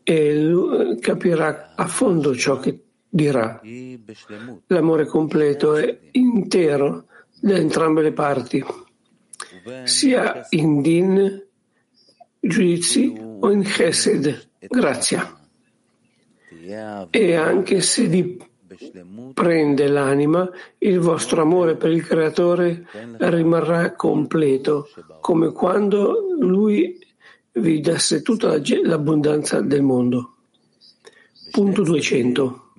E 0.04 0.40
lui 0.40 1.00
capirà 1.00 1.74
a 1.76 1.88
fondo 1.88 2.36
ciò 2.36 2.60
che 2.60 2.80
dirà. 3.10 3.62
L'amore 4.68 5.06
completo 5.06 5.76
è 5.76 5.98
intero 6.12 7.06
da 7.40 7.56
entrambe 7.56 8.02
le 8.02 8.12
parti, 8.12 8.64
sia 9.84 10.46
in 10.50 10.82
din, 10.82 11.44
giudizi 12.40 13.16
o 13.40 13.52
in 13.52 13.64
chesed, 13.64 14.50
grazia. 14.68 15.45
E 17.12 17.36
anche 17.36 17.82
se 17.82 18.08
vi 18.08 18.42
prende 19.34 19.88
l'anima, 19.88 20.50
il 20.80 21.00
vostro 21.00 21.42
amore 21.42 21.76
per 21.76 21.92
il 21.92 22.06
Creatore 22.06 22.88
rimarrà 23.18 23.94
completo, 23.94 24.90
come 25.22 25.52
quando 25.52 26.36
Lui 26.40 27.00
vi 27.54 27.80
desse 27.80 28.22
tutta 28.22 28.60
l'abbondanza 28.84 29.62
del 29.62 29.82
mondo. 29.82 30.34
Punto 31.52 31.84
200. 31.84 32.72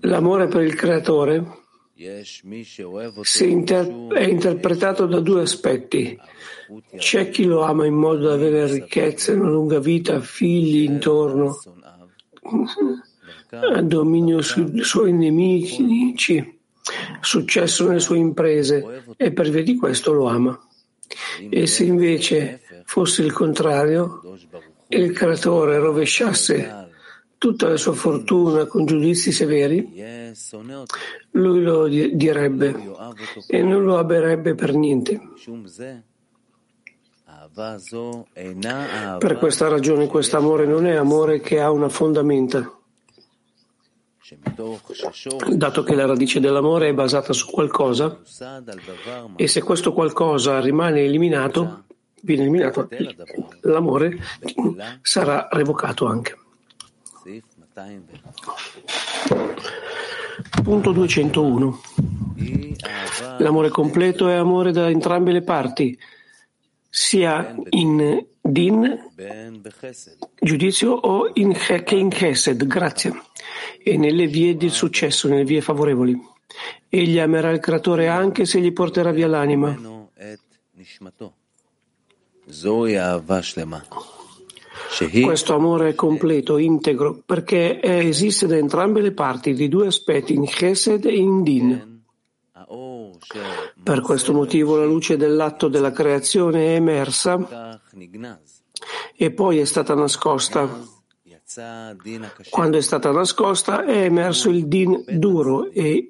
L'amore 0.00 0.46
per 0.46 0.62
il 0.62 0.74
Creatore 0.74 1.61
è 4.08 4.22
interpretato 4.22 5.06
da 5.06 5.20
due 5.20 5.42
aspetti. 5.42 6.18
C'è 6.96 7.28
chi 7.30 7.44
lo 7.44 7.62
ama 7.62 7.86
in 7.86 7.94
modo 7.94 8.28
da 8.28 8.34
avere 8.34 8.66
ricchezza, 8.66 9.32
una 9.32 9.50
lunga 9.50 9.78
vita, 9.78 10.20
figli 10.20 10.82
intorno, 10.82 11.60
dominio 13.82 14.42
sui 14.42 14.82
suoi 14.82 15.12
nemici, 15.12 16.58
successo 17.20 17.86
nelle 17.86 18.00
sue 18.00 18.18
imprese 18.18 19.04
e 19.16 19.32
per 19.32 19.50
via 19.50 19.62
di 19.62 19.76
questo 19.76 20.12
lo 20.12 20.26
ama. 20.26 20.58
E 21.50 21.66
se 21.66 21.84
invece 21.84 22.60
fosse 22.84 23.22
il 23.22 23.32
contrario, 23.32 24.22
il 24.88 25.12
creatore 25.12 25.78
rovesciasse 25.78 26.81
tutta 27.42 27.68
la 27.68 27.76
sua 27.76 27.92
fortuna 27.92 28.66
con 28.66 28.86
giudizi 28.86 29.32
severi, 29.32 29.92
lui 31.32 31.62
lo 31.64 31.88
direbbe 31.88 32.72
e 33.48 33.62
non 33.64 33.82
lo 33.82 33.98
amerebbe 33.98 34.54
per 34.54 34.72
niente. 34.74 35.20
Per 39.18 39.38
questa 39.38 39.66
ragione 39.66 40.06
questo 40.06 40.36
amore 40.36 40.66
non 40.66 40.86
è 40.86 40.94
amore 40.94 41.40
che 41.40 41.60
ha 41.60 41.68
una 41.72 41.88
fondamenta, 41.88 42.78
dato 45.48 45.82
che 45.82 45.94
la 45.96 46.06
radice 46.06 46.38
dell'amore 46.38 46.90
è 46.90 46.94
basata 46.94 47.32
su 47.32 47.50
qualcosa 47.50 48.20
e 49.34 49.48
se 49.48 49.62
questo 49.62 49.92
qualcosa 49.92 50.60
rimane 50.60 51.00
eliminato, 51.00 51.86
viene 52.20 52.42
eliminato, 52.42 52.88
l'amore 53.62 54.16
sarà 55.02 55.48
revocato 55.50 56.06
anche. 56.06 56.36
Punto 60.62 60.92
201. 60.92 61.80
L'amore 63.38 63.70
completo 63.70 64.28
è 64.28 64.34
amore 64.34 64.72
da 64.72 64.90
entrambe 64.90 65.32
le 65.32 65.42
parti, 65.42 65.98
sia 66.90 67.54
in 67.70 68.26
din, 68.42 69.10
giudizio, 70.38 70.92
o 70.92 71.30
in, 71.34 71.52
che 71.84 71.94
in 71.94 72.10
chesed, 72.10 72.66
grazia, 72.66 73.12
e 73.82 73.96
nelle 73.96 74.26
vie 74.26 74.54
di 74.56 74.68
successo, 74.68 75.28
nelle 75.28 75.44
vie 75.44 75.62
favorevoli. 75.62 76.20
Egli 76.88 77.18
amerà 77.18 77.50
il 77.50 77.60
creatore 77.60 78.08
anche 78.08 78.44
se 78.44 78.60
gli 78.60 78.72
porterà 78.72 79.12
via 79.12 79.28
l'anima. 79.28 79.70
Questo 85.24 85.54
amore 85.54 85.90
è 85.90 85.94
completo, 85.94 86.58
integro, 86.58 87.22
perché 87.24 87.80
esiste 87.80 88.46
da 88.46 88.56
entrambe 88.56 89.00
le 89.00 89.12
parti 89.12 89.54
di 89.54 89.68
due 89.68 89.86
aspetti, 89.86 90.34
in 90.34 90.44
Chesed 90.44 91.06
e 91.06 91.16
in 91.16 91.42
Din. 91.42 92.00
Per 93.82 94.00
questo 94.02 94.32
motivo 94.32 94.76
la 94.76 94.84
luce 94.84 95.16
dell'atto 95.16 95.68
della 95.68 95.92
creazione 95.92 96.66
è 96.66 96.74
emersa 96.74 97.80
e 99.16 99.30
poi 99.32 99.58
è 99.58 99.64
stata 99.64 99.94
nascosta. 99.94 100.68
Quando 102.50 102.76
è 102.78 102.80
stata 102.80 103.10
nascosta 103.10 103.84
è 103.84 104.04
emerso 104.04 104.50
il 104.50 104.66
Din 104.66 105.04
duro 105.06 105.70
e 105.70 106.08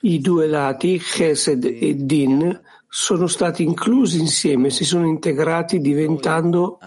i 0.00 0.20
due 0.20 0.46
lati, 0.46 0.98
Chesed 0.98 1.64
e 1.64 1.94
Din, 1.96 2.60
sono 2.96 3.26
stati 3.26 3.64
inclusi 3.64 4.20
insieme, 4.20 4.70
si 4.70 4.84
sono 4.84 5.08
integrati 5.08 5.80
diventando 5.80 6.78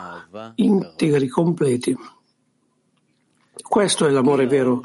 integri, 0.56 1.28
completi. 1.28 1.94
Questo 3.62 4.06
è 4.06 4.10
l'amore 4.10 4.48
vero. 4.48 4.84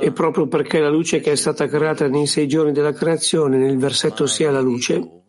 e 0.00 0.12
proprio 0.12 0.46
perché 0.46 0.80
la 0.80 0.88
luce 0.88 1.20
che 1.20 1.32
è 1.32 1.36
stata 1.36 1.66
creata 1.66 2.08
nei 2.08 2.26
sei 2.26 2.48
giorni 2.48 2.72
della 2.72 2.94
creazione, 2.94 3.58
nel 3.58 3.76
versetto 3.76 4.26
sia 4.26 4.50
la 4.50 4.62
luce, 4.62 5.24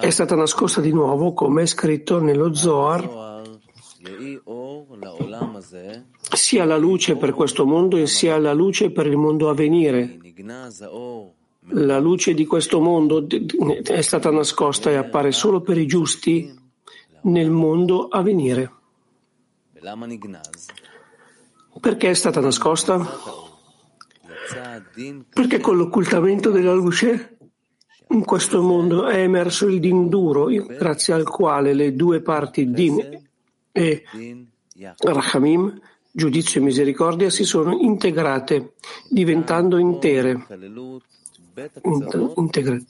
è 0.00 0.08
stata 0.08 0.34
nascosta 0.34 0.80
di 0.80 0.90
nuovo, 0.90 1.34
come 1.34 1.64
è 1.64 1.66
scritto 1.66 2.18
nello 2.18 2.54
Zohar, 2.54 3.42
sia 6.32 6.64
la 6.64 6.78
luce 6.78 7.16
per 7.16 7.34
questo 7.34 7.66
mondo 7.66 7.98
e 7.98 8.06
sia 8.06 8.38
la 8.38 8.54
luce 8.54 8.90
per 8.90 9.06
il 9.06 9.18
mondo 9.18 9.50
a 9.50 9.54
venire 9.54 10.18
la 11.70 11.98
luce 11.98 12.34
di 12.34 12.46
questo 12.46 12.80
mondo 12.80 13.26
è 13.82 14.00
stata 14.00 14.30
nascosta 14.30 14.90
e 14.90 14.96
appare 14.96 15.32
solo 15.32 15.60
per 15.60 15.78
i 15.78 15.86
giusti 15.86 16.54
nel 17.22 17.50
mondo 17.50 18.08
a 18.08 18.22
venire. 18.22 18.72
Perché 21.80 22.10
è 22.10 22.14
stata 22.14 22.40
nascosta? 22.40 23.06
Perché 25.32 25.60
con 25.60 25.76
l'occultamento 25.76 26.50
della 26.50 26.72
luce 26.74 27.38
In 28.10 28.24
questo 28.24 28.62
mondo 28.62 29.06
è 29.06 29.18
emerso 29.18 29.66
il 29.66 29.80
din 29.80 30.08
duro, 30.08 30.46
grazie 30.46 31.12
al 31.12 31.28
quale 31.28 31.74
le 31.74 31.94
due 31.94 32.22
parti 32.22 32.70
din 32.70 32.96
e 33.70 34.02
rachamim, 34.96 35.78
giudizio 36.10 36.58
e 36.60 36.64
misericordia, 36.64 37.28
si 37.28 37.44
sono 37.44 37.76
integrate, 37.76 38.72
diventando 39.10 39.76
intere. 39.76 40.46
Integre. 42.36 42.84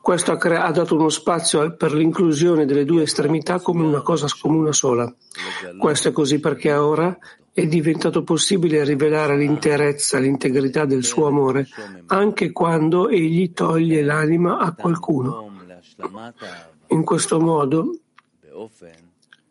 Questo 0.00 0.32
ha, 0.32 0.36
crea- 0.38 0.64
ha, 0.64 0.70
dato 0.70 0.94
uno 0.94 1.10
spazio 1.10 1.76
per 1.76 1.92
l'inclusione 1.92 2.64
delle 2.64 2.86
due 2.86 3.02
estremità 3.02 3.60
come 3.60 3.82
una 3.84 4.00
cosa 4.00 4.26
come 4.40 4.56
una 4.56 4.72
sola. 4.72 5.12
Questo 5.78 6.08
è 6.08 6.12
così 6.12 6.40
perché 6.40 6.72
ora 6.72 7.16
è 7.52 7.66
diventato 7.66 8.22
possibile 8.22 8.84
rivelare 8.84 9.36
l'interezza, 9.36 10.18
l'integrità 10.18 10.84
del 10.84 11.04
suo 11.04 11.26
amore, 11.26 11.66
anche 12.06 12.52
quando 12.52 13.08
egli 13.08 13.52
toglie 13.52 14.02
l'anima 14.02 14.58
a 14.58 14.74
qualcuno. 14.74 15.52
In 16.88 17.04
questo 17.04 17.40
modo 17.40 17.98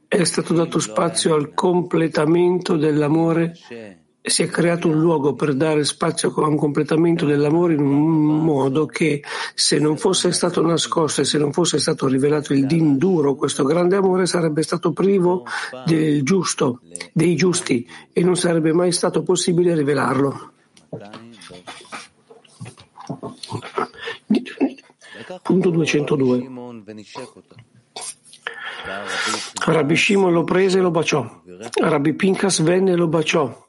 è 0.08 0.24
stato 0.24 0.54
dato 0.54 0.80
spazio 0.80 1.34
al 1.34 1.54
completamento 1.54 2.76
dell'amore 2.76 3.54
si 4.26 4.44
è 4.44 4.48
creato 4.48 4.88
un 4.88 5.00
luogo 5.00 5.34
per 5.34 5.54
dare 5.54 5.84
spazio 5.84 6.34
a 6.34 6.48
un 6.48 6.58
completamento 6.58 7.26
dell'amore 7.26 7.74
in 7.74 7.82
un 7.82 8.44
modo 8.44 8.86
che 8.86 9.24
se 9.54 9.78
non 9.78 9.98
fosse 9.98 10.32
stato 10.32 10.62
nascosto 10.62 11.22
e 11.22 11.26
se 11.26 11.38
non 11.38 11.52
fosse 11.52 11.78
stato 11.80 12.08
rivelato 12.08 12.54
il 12.54 12.66
din 12.66 12.98
duro, 12.98 13.36
questo 13.36 13.64
grande 13.64 13.96
amore 13.96 14.26
sarebbe 14.26 14.64
stato 14.64 14.92
privo 14.92 15.46
del 15.86 16.24
giusto, 16.24 16.82
dei 17.14 17.36
giusti 17.36 17.88
e 18.12 18.24
non 18.24 18.36
sarebbe 18.36 18.74
mai 18.74 18.92
stato 18.92 19.22
possibile 19.22 19.76
rivelarlo. 19.76 20.52
Punto 25.42 25.70
202. 25.70 26.50
Rabbi 29.66 29.96
Shimon 29.96 30.34
lo 30.34 30.44
prese 30.44 30.80
e 30.80 30.82
lo 30.82 30.92
baciò. 30.92 31.42
Rabbi 31.74 32.14
Pinkas 32.14 32.62
venne 32.62 32.92
e 32.92 32.96
lo 32.96 33.08
baciò 33.08 33.65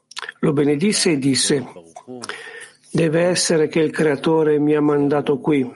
lo 0.46 0.52
benedisse 0.52 1.10
e 1.10 1.18
disse, 1.18 1.66
deve 2.92 3.22
essere 3.22 3.66
che 3.66 3.80
il 3.80 3.90
Creatore 3.90 4.60
mi 4.60 4.76
ha 4.76 4.80
mandato 4.80 5.40
qui. 5.40 5.68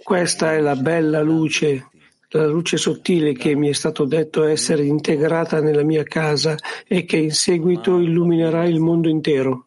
Questa 0.00 0.52
è 0.52 0.60
la 0.60 0.76
bella 0.76 1.22
luce, 1.22 1.90
la 2.28 2.46
luce 2.46 2.76
sottile 2.76 3.32
che 3.32 3.56
mi 3.56 3.68
è 3.68 3.72
stato 3.72 4.04
detto 4.04 4.44
essere 4.44 4.84
integrata 4.84 5.60
nella 5.60 5.82
mia 5.82 6.04
casa 6.04 6.54
e 6.86 7.04
che 7.04 7.16
in 7.16 7.32
seguito 7.32 7.98
illuminerà 7.98 8.64
il 8.64 8.78
mondo 8.78 9.08
intero. 9.08 9.66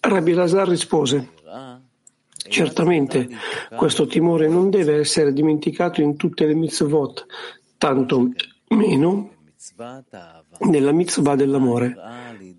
Rabbi 0.00 0.32
Lazar 0.32 0.68
rispose, 0.68 1.38
Certamente, 2.48 3.28
questo 3.76 4.06
timore 4.06 4.48
non 4.48 4.70
deve 4.70 4.96
essere 4.96 5.32
dimenticato 5.32 6.00
in 6.00 6.16
tutte 6.16 6.46
le 6.46 6.54
mitzvot, 6.54 7.26
tanto 7.76 8.30
meno 8.68 9.39
nella 10.60 10.92
mitzvah 10.92 11.34
dell'amore. 11.34 11.94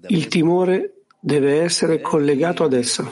Il 0.08 0.28
timore 0.28 1.04
deve 1.20 1.62
essere 1.62 2.00
collegato 2.00 2.64
ad 2.64 2.74
essa. 2.74 3.12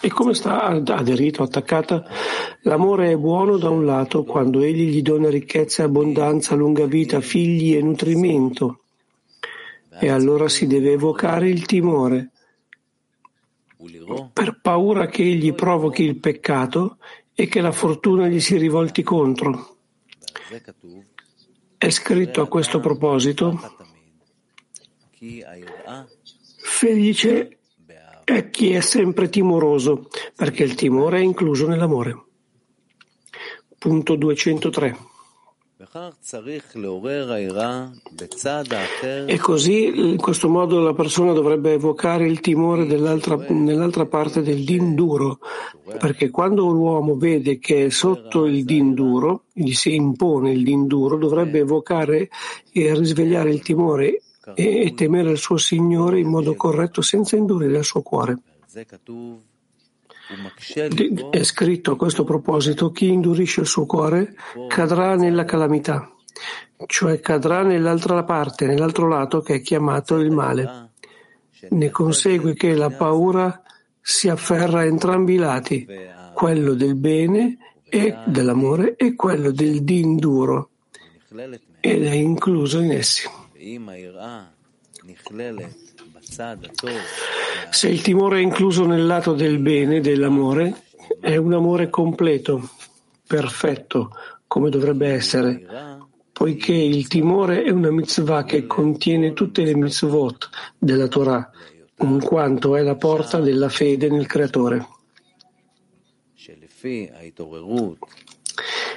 E 0.00 0.08
come 0.08 0.34
sta 0.34 0.62
aderito, 0.64 1.42
attaccata? 1.42 2.04
L'amore 2.62 3.12
è 3.12 3.16
buono 3.16 3.58
da 3.58 3.68
un 3.68 3.84
lato 3.84 4.24
quando 4.24 4.62
egli 4.62 4.88
gli 4.90 5.02
dona 5.02 5.28
ricchezza, 5.28 5.84
abbondanza, 5.84 6.54
lunga 6.54 6.86
vita, 6.86 7.20
figli 7.20 7.76
e 7.76 7.82
nutrimento. 7.82 8.84
E 9.98 10.08
allora 10.08 10.48
si 10.48 10.66
deve 10.66 10.92
evocare 10.92 11.50
il 11.50 11.66
timore 11.66 12.30
per 14.32 14.58
paura 14.60 15.06
che 15.06 15.22
egli 15.22 15.52
provochi 15.52 16.02
il 16.02 16.18
peccato 16.18 16.96
e 17.34 17.46
che 17.46 17.60
la 17.60 17.72
fortuna 17.72 18.26
gli 18.26 18.40
si 18.40 18.56
rivolti 18.56 19.02
contro. 19.02 19.79
È 21.78 21.90
scritto 21.90 22.42
a 22.42 22.48
questo 22.48 22.80
proposito, 22.80 23.58
felice 26.58 27.58
è 28.24 28.50
chi 28.50 28.72
è 28.72 28.80
sempre 28.80 29.28
timoroso, 29.28 30.08
perché 30.34 30.64
il 30.64 30.74
timore 30.74 31.18
è 31.18 31.22
incluso 31.22 31.66
nell'amore. 31.68 32.24
Punto 33.78 34.16
203. 34.16 35.09
E 39.26 39.38
così, 39.38 39.86
in 40.10 40.18
questo 40.18 40.50
modo, 40.50 40.78
la 40.80 40.92
persona 40.92 41.32
dovrebbe 41.32 41.72
evocare 41.72 42.26
il 42.26 42.40
timore 42.40 42.84
nell'altra 42.84 44.04
parte 44.04 44.42
del 44.42 44.62
din 44.62 44.94
duro, 44.94 45.38
perché 45.98 46.28
quando 46.28 46.68
l'uomo 46.68 47.16
vede 47.16 47.58
che 47.58 47.86
è 47.86 47.88
sotto 47.88 48.44
il 48.44 48.64
din 48.66 48.92
duro, 48.92 49.44
gli 49.54 49.72
si 49.72 49.94
impone 49.94 50.52
il 50.52 50.64
din 50.64 50.86
duro, 50.86 51.16
dovrebbe 51.16 51.60
evocare 51.60 52.28
e 52.70 52.94
risvegliare 52.94 53.50
il 53.50 53.62
timore 53.62 54.20
e 54.54 54.92
temere 54.94 55.30
il 55.30 55.38
suo 55.38 55.56
Signore 55.56 56.20
in 56.20 56.28
modo 56.28 56.56
corretto 56.56 57.00
senza 57.00 57.36
indurire 57.36 57.78
il 57.78 57.84
suo 57.84 58.02
cuore. 58.02 58.38
È 61.30 61.42
scritto 61.42 61.92
a 61.92 61.96
questo 61.96 62.24
proposito, 62.24 62.90
chi 62.92 63.08
indurisce 63.08 63.62
il 63.62 63.66
suo 63.66 63.86
cuore 63.86 64.34
cadrà 64.68 65.16
nella 65.16 65.44
calamità, 65.44 66.12
cioè 66.86 67.20
cadrà 67.20 67.62
nell'altra 67.62 68.22
parte, 68.22 68.66
nell'altro 68.66 69.08
lato 69.08 69.40
che 69.40 69.54
è 69.56 69.60
chiamato 69.60 70.16
il 70.16 70.30
male. 70.30 70.92
Ne 71.70 71.90
consegue 71.90 72.54
che 72.54 72.74
la 72.74 72.90
paura 72.90 73.62
si 74.00 74.28
afferra 74.28 74.80
a 74.80 74.84
entrambi 74.84 75.34
i 75.34 75.38
lati, 75.38 75.86
quello 76.32 76.74
del 76.74 76.94
bene 76.94 77.58
e 77.88 78.16
dell'amore 78.26 78.96
e 78.96 79.14
quello 79.14 79.50
del 79.50 79.82
din 79.82 80.16
duro, 80.16 80.70
ed 81.80 82.04
è 82.04 82.12
incluso 82.12 82.80
in 82.80 82.92
essi. 82.92 83.28
Se 87.70 87.88
il 87.88 88.02
timore 88.02 88.38
è 88.38 88.42
incluso 88.42 88.86
nel 88.86 89.04
lato 89.04 89.34
del 89.34 89.58
bene, 89.58 90.00
dell'amore, 90.00 90.82
è 91.20 91.36
un 91.36 91.52
amore 91.52 91.90
completo, 91.90 92.70
perfetto, 93.26 94.10
come 94.46 94.70
dovrebbe 94.70 95.08
essere, 95.08 95.66
poiché 96.32 96.72
il 96.72 97.08
timore 97.08 97.64
è 97.64 97.70
una 97.70 97.90
mitzvah 97.90 98.44
che 98.44 98.66
contiene 98.66 99.32
tutte 99.32 99.64
le 99.64 99.74
mitzvot 99.74 100.48
della 100.78 101.08
Torah, 101.08 101.50
in 101.98 102.20
quanto 102.20 102.76
è 102.76 102.82
la 102.82 102.94
porta 102.96 103.40
della 103.40 103.68
fede 103.68 104.08
nel 104.08 104.26
Creatore. 104.26 104.86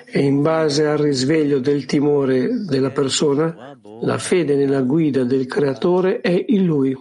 E 0.06 0.20
in 0.22 0.42
base 0.42 0.86
al 0.86 0.98
risveglio 1.00 1.60
del 1.60 1.86
timore 1.86 2.64
della 2.66 2.92
persona, 2.92 3.78
la 4.02 4.18
fede 4.18 4.56
nella 4.56 4.82
guida 4.82 5.24
del 5.24 5.48
Creatore 5.48 6.22
è 6.22 6.46
in 6.48 6.66
Lui. 6.66 6.96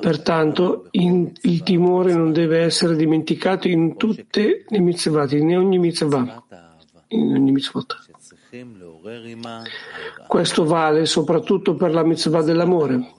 Pertanto 0.00 0.88
in, 0.92 1.30
il 1.42 1.62
timore 1.62 2.12
non 2.12 2.32
deve 2.32 2.60
essere 2.60 2.96
dimenticato 2.96 3.68
in 3.68 3.96
tutte 3.96 4.64
le 4.66 4.78
mitzvah, 4.80 5.30
in 5.30 5.56
ogni 5.56 5.78
mitzvah. 5.78 6.44
In 7.08 7.34
ogni 7.34 7.52
mitzvot. 7.52 8.04
Questo 10.26 10.64
vale 10.64 11.06
soprattutto 11.06 11.76
per 11.76 11.92
la 11.92 12.02
mitzvah 12.02 12.42
dell'amore, 12.42 13.12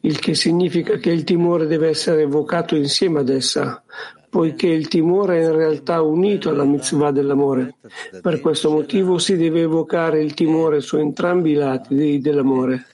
il 0.00 0.20
che 0.20 0.34
significa 0.34 0.98
che 0.98 1.10
il 1.10 1.24
timore 1.24 1.66
deve 1.66 1.88
essere 1.88 2.22
evocato 2.22 2.76
insieme 2.76 3.20
ad 3.20 3.28
essa, 3.28 3.82
poiché 4.30 4.68
il 4.68 4.86
timore 4.86 5.40
è 5.40 5.44
in 5.44 5.56
realtà 5.56 6.00
unito 6.02 6.50
alla 6.50 6.64
mitzvah 6.64 7.10
dell'amore. 7.10 7.76
Per 8.20 8.40
questo 8.40 8.70
motivo 8.70 9.18
si 9.18 9.36
deve 9.36 9.62
evocare 9.62 10.22
il 10.22 10.34
timore 10.34 10.80
su 10.80 10.96
entrambi 10.96 11.50
i 11.52 11.54
lati 11.54 12.20
dell'amore 12.20 12.86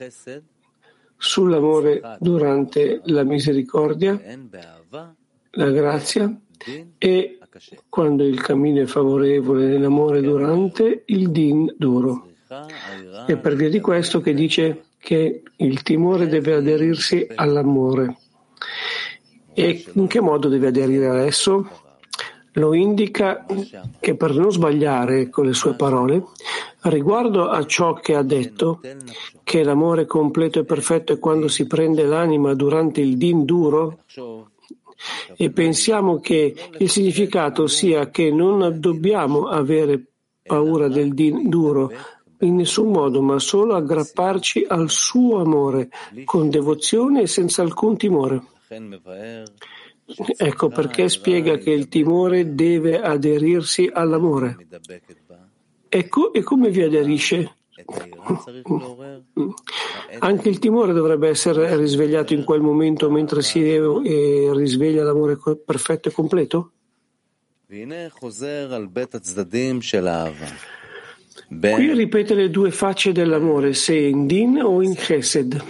sull'amore 1.21 2.01
durante 2.19 2.99
la 3.05 3.23
misericordia, 3.23 4.19
la 5.51 5.69
grazia 5.69 6.35
e 6.97 7.37
quando 7.87 8.23
il 8.23 8.41
cammino 8.41 8.81
è 8.81 8.85
favorevole 8.87 9.67
nell'amore 9.67 10.21
durante 10.21 11.03
il 11.05 11.29
din 11.29 11.73
duro. 11.77 12.29
È 13.27 13.37
per 13.37 13.55
via 13.55 13.69
di 13.69 13.79
questo 13.79 14.19
che 14.19 14.33
dice 14.33 14.85
che 14.97 15.43
il 15.55 15.83
timore 15.83 16.27
deve 16.27 16.55
aderirsi 16.55 17.27
all'amore. 17.35 18.17
E 19.53 19.85
in 19.93 20.07
che 20.07 20.21
modo 20.21 20.49
deve 20.49 20.67
aderire 20.67 21.07
a 21.07 21.21
esso? 21.21 21.69
Lo 22.53 22.73
indica 22.73 23.45
che 23.99 24.15
per 24.15 24.33
non 24.33 24.51
sbagliare 24.51 25.29
con 25.29 25.45
le 25.45 25.53
sue 25.53 25.75
parole, 25.75 26.23
riguardo 26.83 27.49
a 27.49 27.65
ciò 27.65 27.93
che 27.93 28.15
ha 28.15 28.23
detto, 28.23 28.81
che 29.43 29.63
l'amore 29.63 30.05
completo 30.05 30.59
e 30.59 30.65
perfetto 30.65 31.13
è 31.13 31.19
quando 31.19 31.47
si 31.47 31.67
prende 31.67 32.05
l'anima 32.05 32.53
durante 32.53 33.01
il 33.01 33.17
din 33.17 33.45
duro, 33.45 33.99
e 35.35 35.51
pensiamo 35.51 36.19
che 36.19 36.53
il 36.77 36.89
significato 36.89 37.67
sia 37.67 38.09
che 38.09 38.31
non 38.31 38.79
dobbiamo 38.79 39.47
avere 39.47 40.03
paura 40.43 40.87
del 40.87 41.13
din 41.13 41.49
duro, 41.49 41.91
in 42.39 42.55
nessun 42.55 42.91
modo, 42.91 43.21
ma 43.21 43.37
solo 43.39 43.75
aggrapparci 43.75 44.65
al 44.67 44.89
suo 44.89 45.39
amore 45.41 45.89
con 46.25 46.49
devozione 46.49 47.21
e 47.21 47.27
senza 47.27 47.61
alcun 47.61 47.97
timore. 47.97 48.43
Ecco 50.37 50.67
perché 50.69 51.07
spiega 51.07 51.57
che 51.57 51.71
il 51.71 51.87
timore 51.87 52.53
deve 52.53 52.99
aderirsi 52.99 53.89
all'amore. 53.91 54.57
Ecco, 55.93 56.31
e 56.31 56.41
come 56.41 56.69
vi 56.69 56.83
aderisce? 56.83 57.57
Anche 60.19 60.47
il 60.47 60.59
timore 60.59 60.93
dovrebbe 60.93 61.27
essere 61.27 61.75
risvegliato 61.75 62.33
in 62.33 62.45
quel 62.45 62.61
momento 62.61 63.11
mentre 63.11 63.41
si 63.41 63.59
risveglia 63.59 65.03
l'amore 65.03 65.37
perfetto 65.65 66.07
e 66.07 66.13
completo? 66.13 66.71
Qui 71.49 71.93
ripete 71.93 72.35
le 72.35 72.49
due 72.49 72.71
facce 72.71 73.11
dell'amore, 73.11 73.73
se 73.73 73.93
in 73.93 74.27
din 74.27 74.61
o 74.61 74.81
in 74.81 74.95
chesed. 74.95 75.61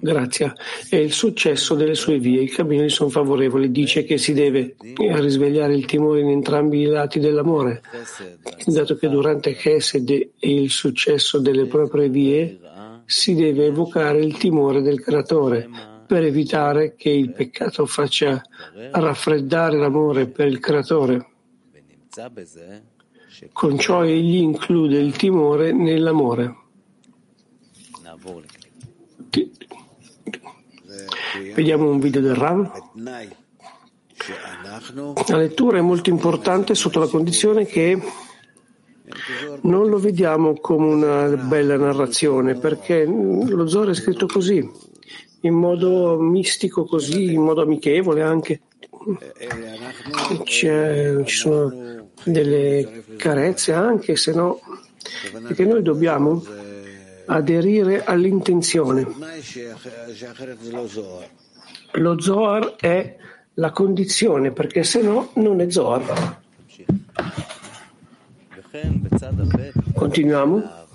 Grazie. 0.00 0.54
È 0.88 0.96
il 0.96 1.12
successo 1.12 1.74
delle 1.74 1.94
sue 1.94 2.18
vie. 2.18 2.42
I 2.42 2.48
cammini 2.48 2.88
sono 2.88 3.10
favorevoli. 3.10 3.70
Dice 3.70 4.04
che 4.04 4.16
si 4.16 4.32
deve 4.32 4.76
risvegliare 4.96 5.74
il 5.74 5.84
timore 5.84 6.20
in 6.20 6.30
entrambi 6.30 6.80
i 6.80 6.86
lati 6.86 7.20
dell'amore, 7.20 7.82
dato 8.66 8.96
che 8.96 9.08
durante 9.08 9.54
Chesed 9.54 10.10
e 10.10 10.30
il 10.40 10.70
successo 10.70 11.38
delle 11.38 11.66
proprie 11.66 12.08
vie 12.08 12.58
si 13.04 13.34
deve 13.34 13.66
evocare 13.66 14.20
il 14.20 14.36
timore 14.38 14.80
del 14.80 15.00
creatore 15.00 15.68
per 16.06 16.24
evitare 16.24 16.94
che 16.96 17.10
il 17.10 17.32
peccato 17.32 17.84
faccia 17.84 18.42
raffreddare 18.92 19.76
l'amore 19.76 20.26
per 20.26 20.46
il 20.46 20.58
creatore. 20.58 21.26
Con 23.52 23.78
ciò 23.78 24.04
egli 24.04 24.36
include 24.36 24.98
il 24.98 25.14
timore 25.16 25.72
nell'amore. 25.72 26.56
Vediamo 31.54 31.90
un 31.90 32.00
video 32.00 32.20
del 32.20 32.34
Rav. 32.34 32.70
La 35.28 35.36
lettura 35.36 35.78
è 35.78 35.80
molto 35.80 36.10
importante 36.10 36.74
sotto 36.74 36.98
la 36.98 37.06
condizione 37.06 37.64
che 37.64 38.00
non 39.62 39.88
lo 39.88 39.98
vediamo 39.98 40.54
come 40.60 40.86
una 40.86 41.28
bella 41.36 41.76
narrazione, 41.76 42.56
perché 42.56 43.04
lo 43.04 43.66
Zohar 43.66 43.90
è 43.90 43.94
scritto 43.94 44.26
così, 44.26 44.68
in 45.42 45.54
modo 45.54 46.18
mistico 46.18 46.84
così, 46.84 47.32
in 47.32 47.42
modo 47.42 47.62
amichevole 47.62 48.22
anche. 48.22 48.60
C'è, 50.42 51.22
ci 51.24 51.36
sono 51.36 52.10
delle 52.24 53.04
carezze 53.16 53.72
anche, 53.72 54.16
se 54.16 54.32
no, 54.32 54.60
perché 55.46 55.64
noi 55.64 55.82
dobbiamo 55.82 56.42
aderire 57.28 58.04
all'intenzione. 58.04 59.06
Lo 61.92 62.20
Zohar 62.20 62.76
è 62.76 63.16
la 63.54 63.70
condizione, 63.70 64.50
perché 64.52 64.82
se 64.84 65.02
no 65.02 65.30
non 65.34 65.60
è 65.60 65.70
Zohar. 65.70 66.40
Continuiamo. 69.94 70.86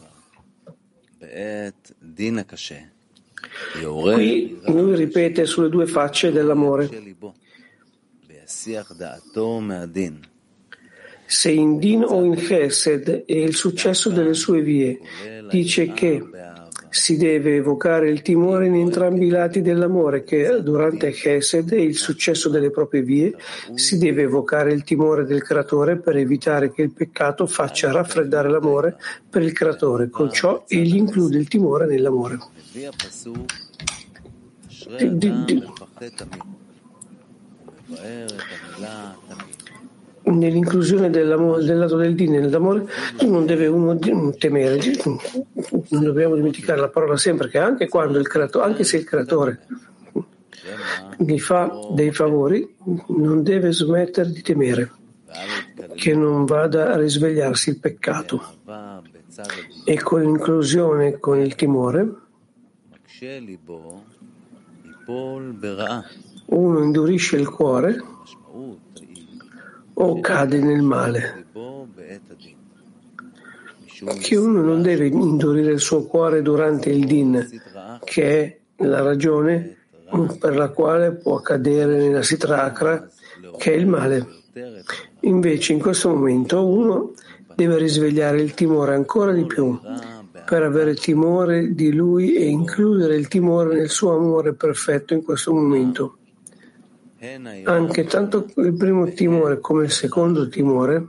Qui 3.82 4.60
lui 4.65 4.96
ripete 4.96 5.46
sulle 5.46 5.69
due 5.69 5.86
facce 5.86 6.32
dell'amore. 6.32 6.89
Se 11.34 11.50
in 11.50 11.80
Din 11.80 12.04
o 12.04 12.24
in 12.24 12.36
Chesed 12.36 13.26
è 13.26 13.34
il 13.34 13.56
successo 13.56 14.12
delle 14.12 14.36
sue 14.36 14.62
vie, 14.62 15.00
dice 15.50 15.91
che 15.91 16.24
si 16.89 17.17
deve 17.17 17.56
evocare 17.56 18.08
il 18.12 18.22
timore 18.22 18.67
in 18.67 18.76
entrambi 18.76 19.26
i 19.26 19.30
lati 19.30 19.63
dell'amore, 19.63 20.24
che 20.24 20.62
durante 20.62 21.10
Chesed 21.10 21.72
e 21.72 21.82
il 21.82 21.98
successo 21.98 22.50
delle 22.50 22.69
proprie 22.69 23.02
vie 23.02 23.34
si 23.74 23.98
deve 23.98 24.22
evocare 24.22 24.74
il 24.74 24.84
timore 24.84 25.26
del 25.26 25.41
creatore 25.41 25.98
per 25.98 26.17
evitare 26.17 26.72
che 26.72 26.84
il 26.84 26.91
peccato 26.91 27.48
faccia 27.48 27.91
raffreddare 27.91 28.48
l'amore 28.48 28.96
per 29.28 29.41
il 29.41 29.54
creatore. 29.54 30.12
Con 30.12 30.32
ciò 30.32 30.65
egli 30.67 30.98
include 30.98 31.39
il 31.39 31.48
timore 31.48 31.88
nell'amore. 31.88 32.38
Di, 35.00 35.17
di, 35.17 35.43
di 35.46 35.63
nell'inclusione 40.26 41.10
del 41.10 41.28
lato 41.28 41.98
del 41.98 42.16
dì 42.16 42.30
nell'amore 42.30 42.86
non 43.22 43.46
deve 43.46 43.68
uno 43.68 43.98
temere, 43.98 44.80
non 45.90 46.04
dobbiamo 46.04 46.36
dimenticare 46.36 46.80
la 46.80 46.90
parola 46.90 47.18
sempre 47.18 47.50
che 47.50 47.58
anche 47.58 47.88
quando 47.90 48.20
il 48.20 48.28
creatore, 48.28 48.66
anche 48.66 48.84
se 48.84 48.98
il 48.98 49.04
creatore 49.04 49.66
gli 51.18 51.40
fa 51.40 51.72
dei 51.92 52.12
favori, 52.12 52.76
non 53.08 53.44
deve 53.44 53.72
smettere 53.72 54.32
di 54.32 54.42
temere 54.42 54.92
che 55.96 56.16
non 56.16 56.46
vada 56.46 56.94
a 56.94 56.98
risvegliarsi 56.98 57.72
il 57.72 57.80
peccato. 57.80 58.42
E 59.84 60.02
con 60.02 60.22
l'inclusione 60.22 61.20
con 61.20 61.40
il 61.40 61.56
timore, 61.56 62.14
uno 66.46 66.84
indurisce 66.84 67.36
il 67.36 67.50
cuore 67.50 68.12
o 69.93 70.19
cade 70.19 70.60
nel 70.60 70.82
male. 70.82 71.45
Che 74.19 74.36
uno 74.36 74.62
non 74.62 74.82
deve 74.82 75.08
indurire 75.08 75.71
il 75.71 75.79
suo 75.79 76.03
cuore 76.03 76.41
durante 76.41 76.89
il 76.89 77.06
din, 77.06 77.47
che 78.03 78.41
è 78.77 78.86
la 78.86 79.01
ragione 79.01 79.77
per 80.39 80.56
la 80.56 80.69
quale 80.69 81.12
può 81.12 81.39
cadere 81.39 81.97
nella 81.97 82.21
sitrakra, 82.21 83.08
che 83.58 83.73
è 83.73 83.75
il 83.75 83.88
male. 83.88 84.27
Invece 85.21 85.73
in 85.73 85.79
questo 85.79 86.10
momento 86.10 86.65
uno 86.65 87.13
deve 87.56 87.77
risvegliare 87.77 88.41
il 88.41 88.53
timore 88.53 88.93
ancora 88.93 89.32
di 89.32 89.45
più 89.45 89.79
per 90.45 90.63
avere 90.63 90.95
timore 90.95 91.73
di 91.73 91.93
lui 91.93 92.36
e 92.36 92.45
includere 92.45 93.15
il 93.15 93.27
timore 93.27 93.75
nel 93.75 93.89
suo 93.89 94.15
amore 94.15 94.53
perfetto 94.53 95.13
in 95.13 95.23
questo 95.23 95.53
momento. 95.53 96.17
Anche 97.64 98.04
tanto 98.04 98.48
il 98.58 98.74
primo 98.74 99.10
timore 99.14 99.62
come 99.62 99.86
il 99.86 99.92
secondo 99.92 100.50
timore 100.50 101.08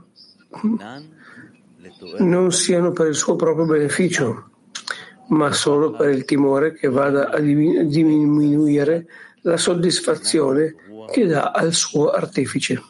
non 2.19 2.53
siano 2.53 2.93
per 2.93 3.07
il 3.07 3.15
suo 3.15 3.35
proprio 3.35 3.65
beneficio, 3.65 4.49
ma 5.27 5.51
solo 5.51 5.91
per 5.91 6.09
il 6.11 6.23
timore 6.23 6.71
che 6.71 6.87
vada 6.87 7.31
a 7.31 7.39
diminuire 7.39 9.07
la 9.41 9.57
soddisfazione 9.57 10.75
che 11.11 11.25
dà 11.25 11.51
al 11.51 11.73
suo 11.73 12.11
artefice. 12.11 12.81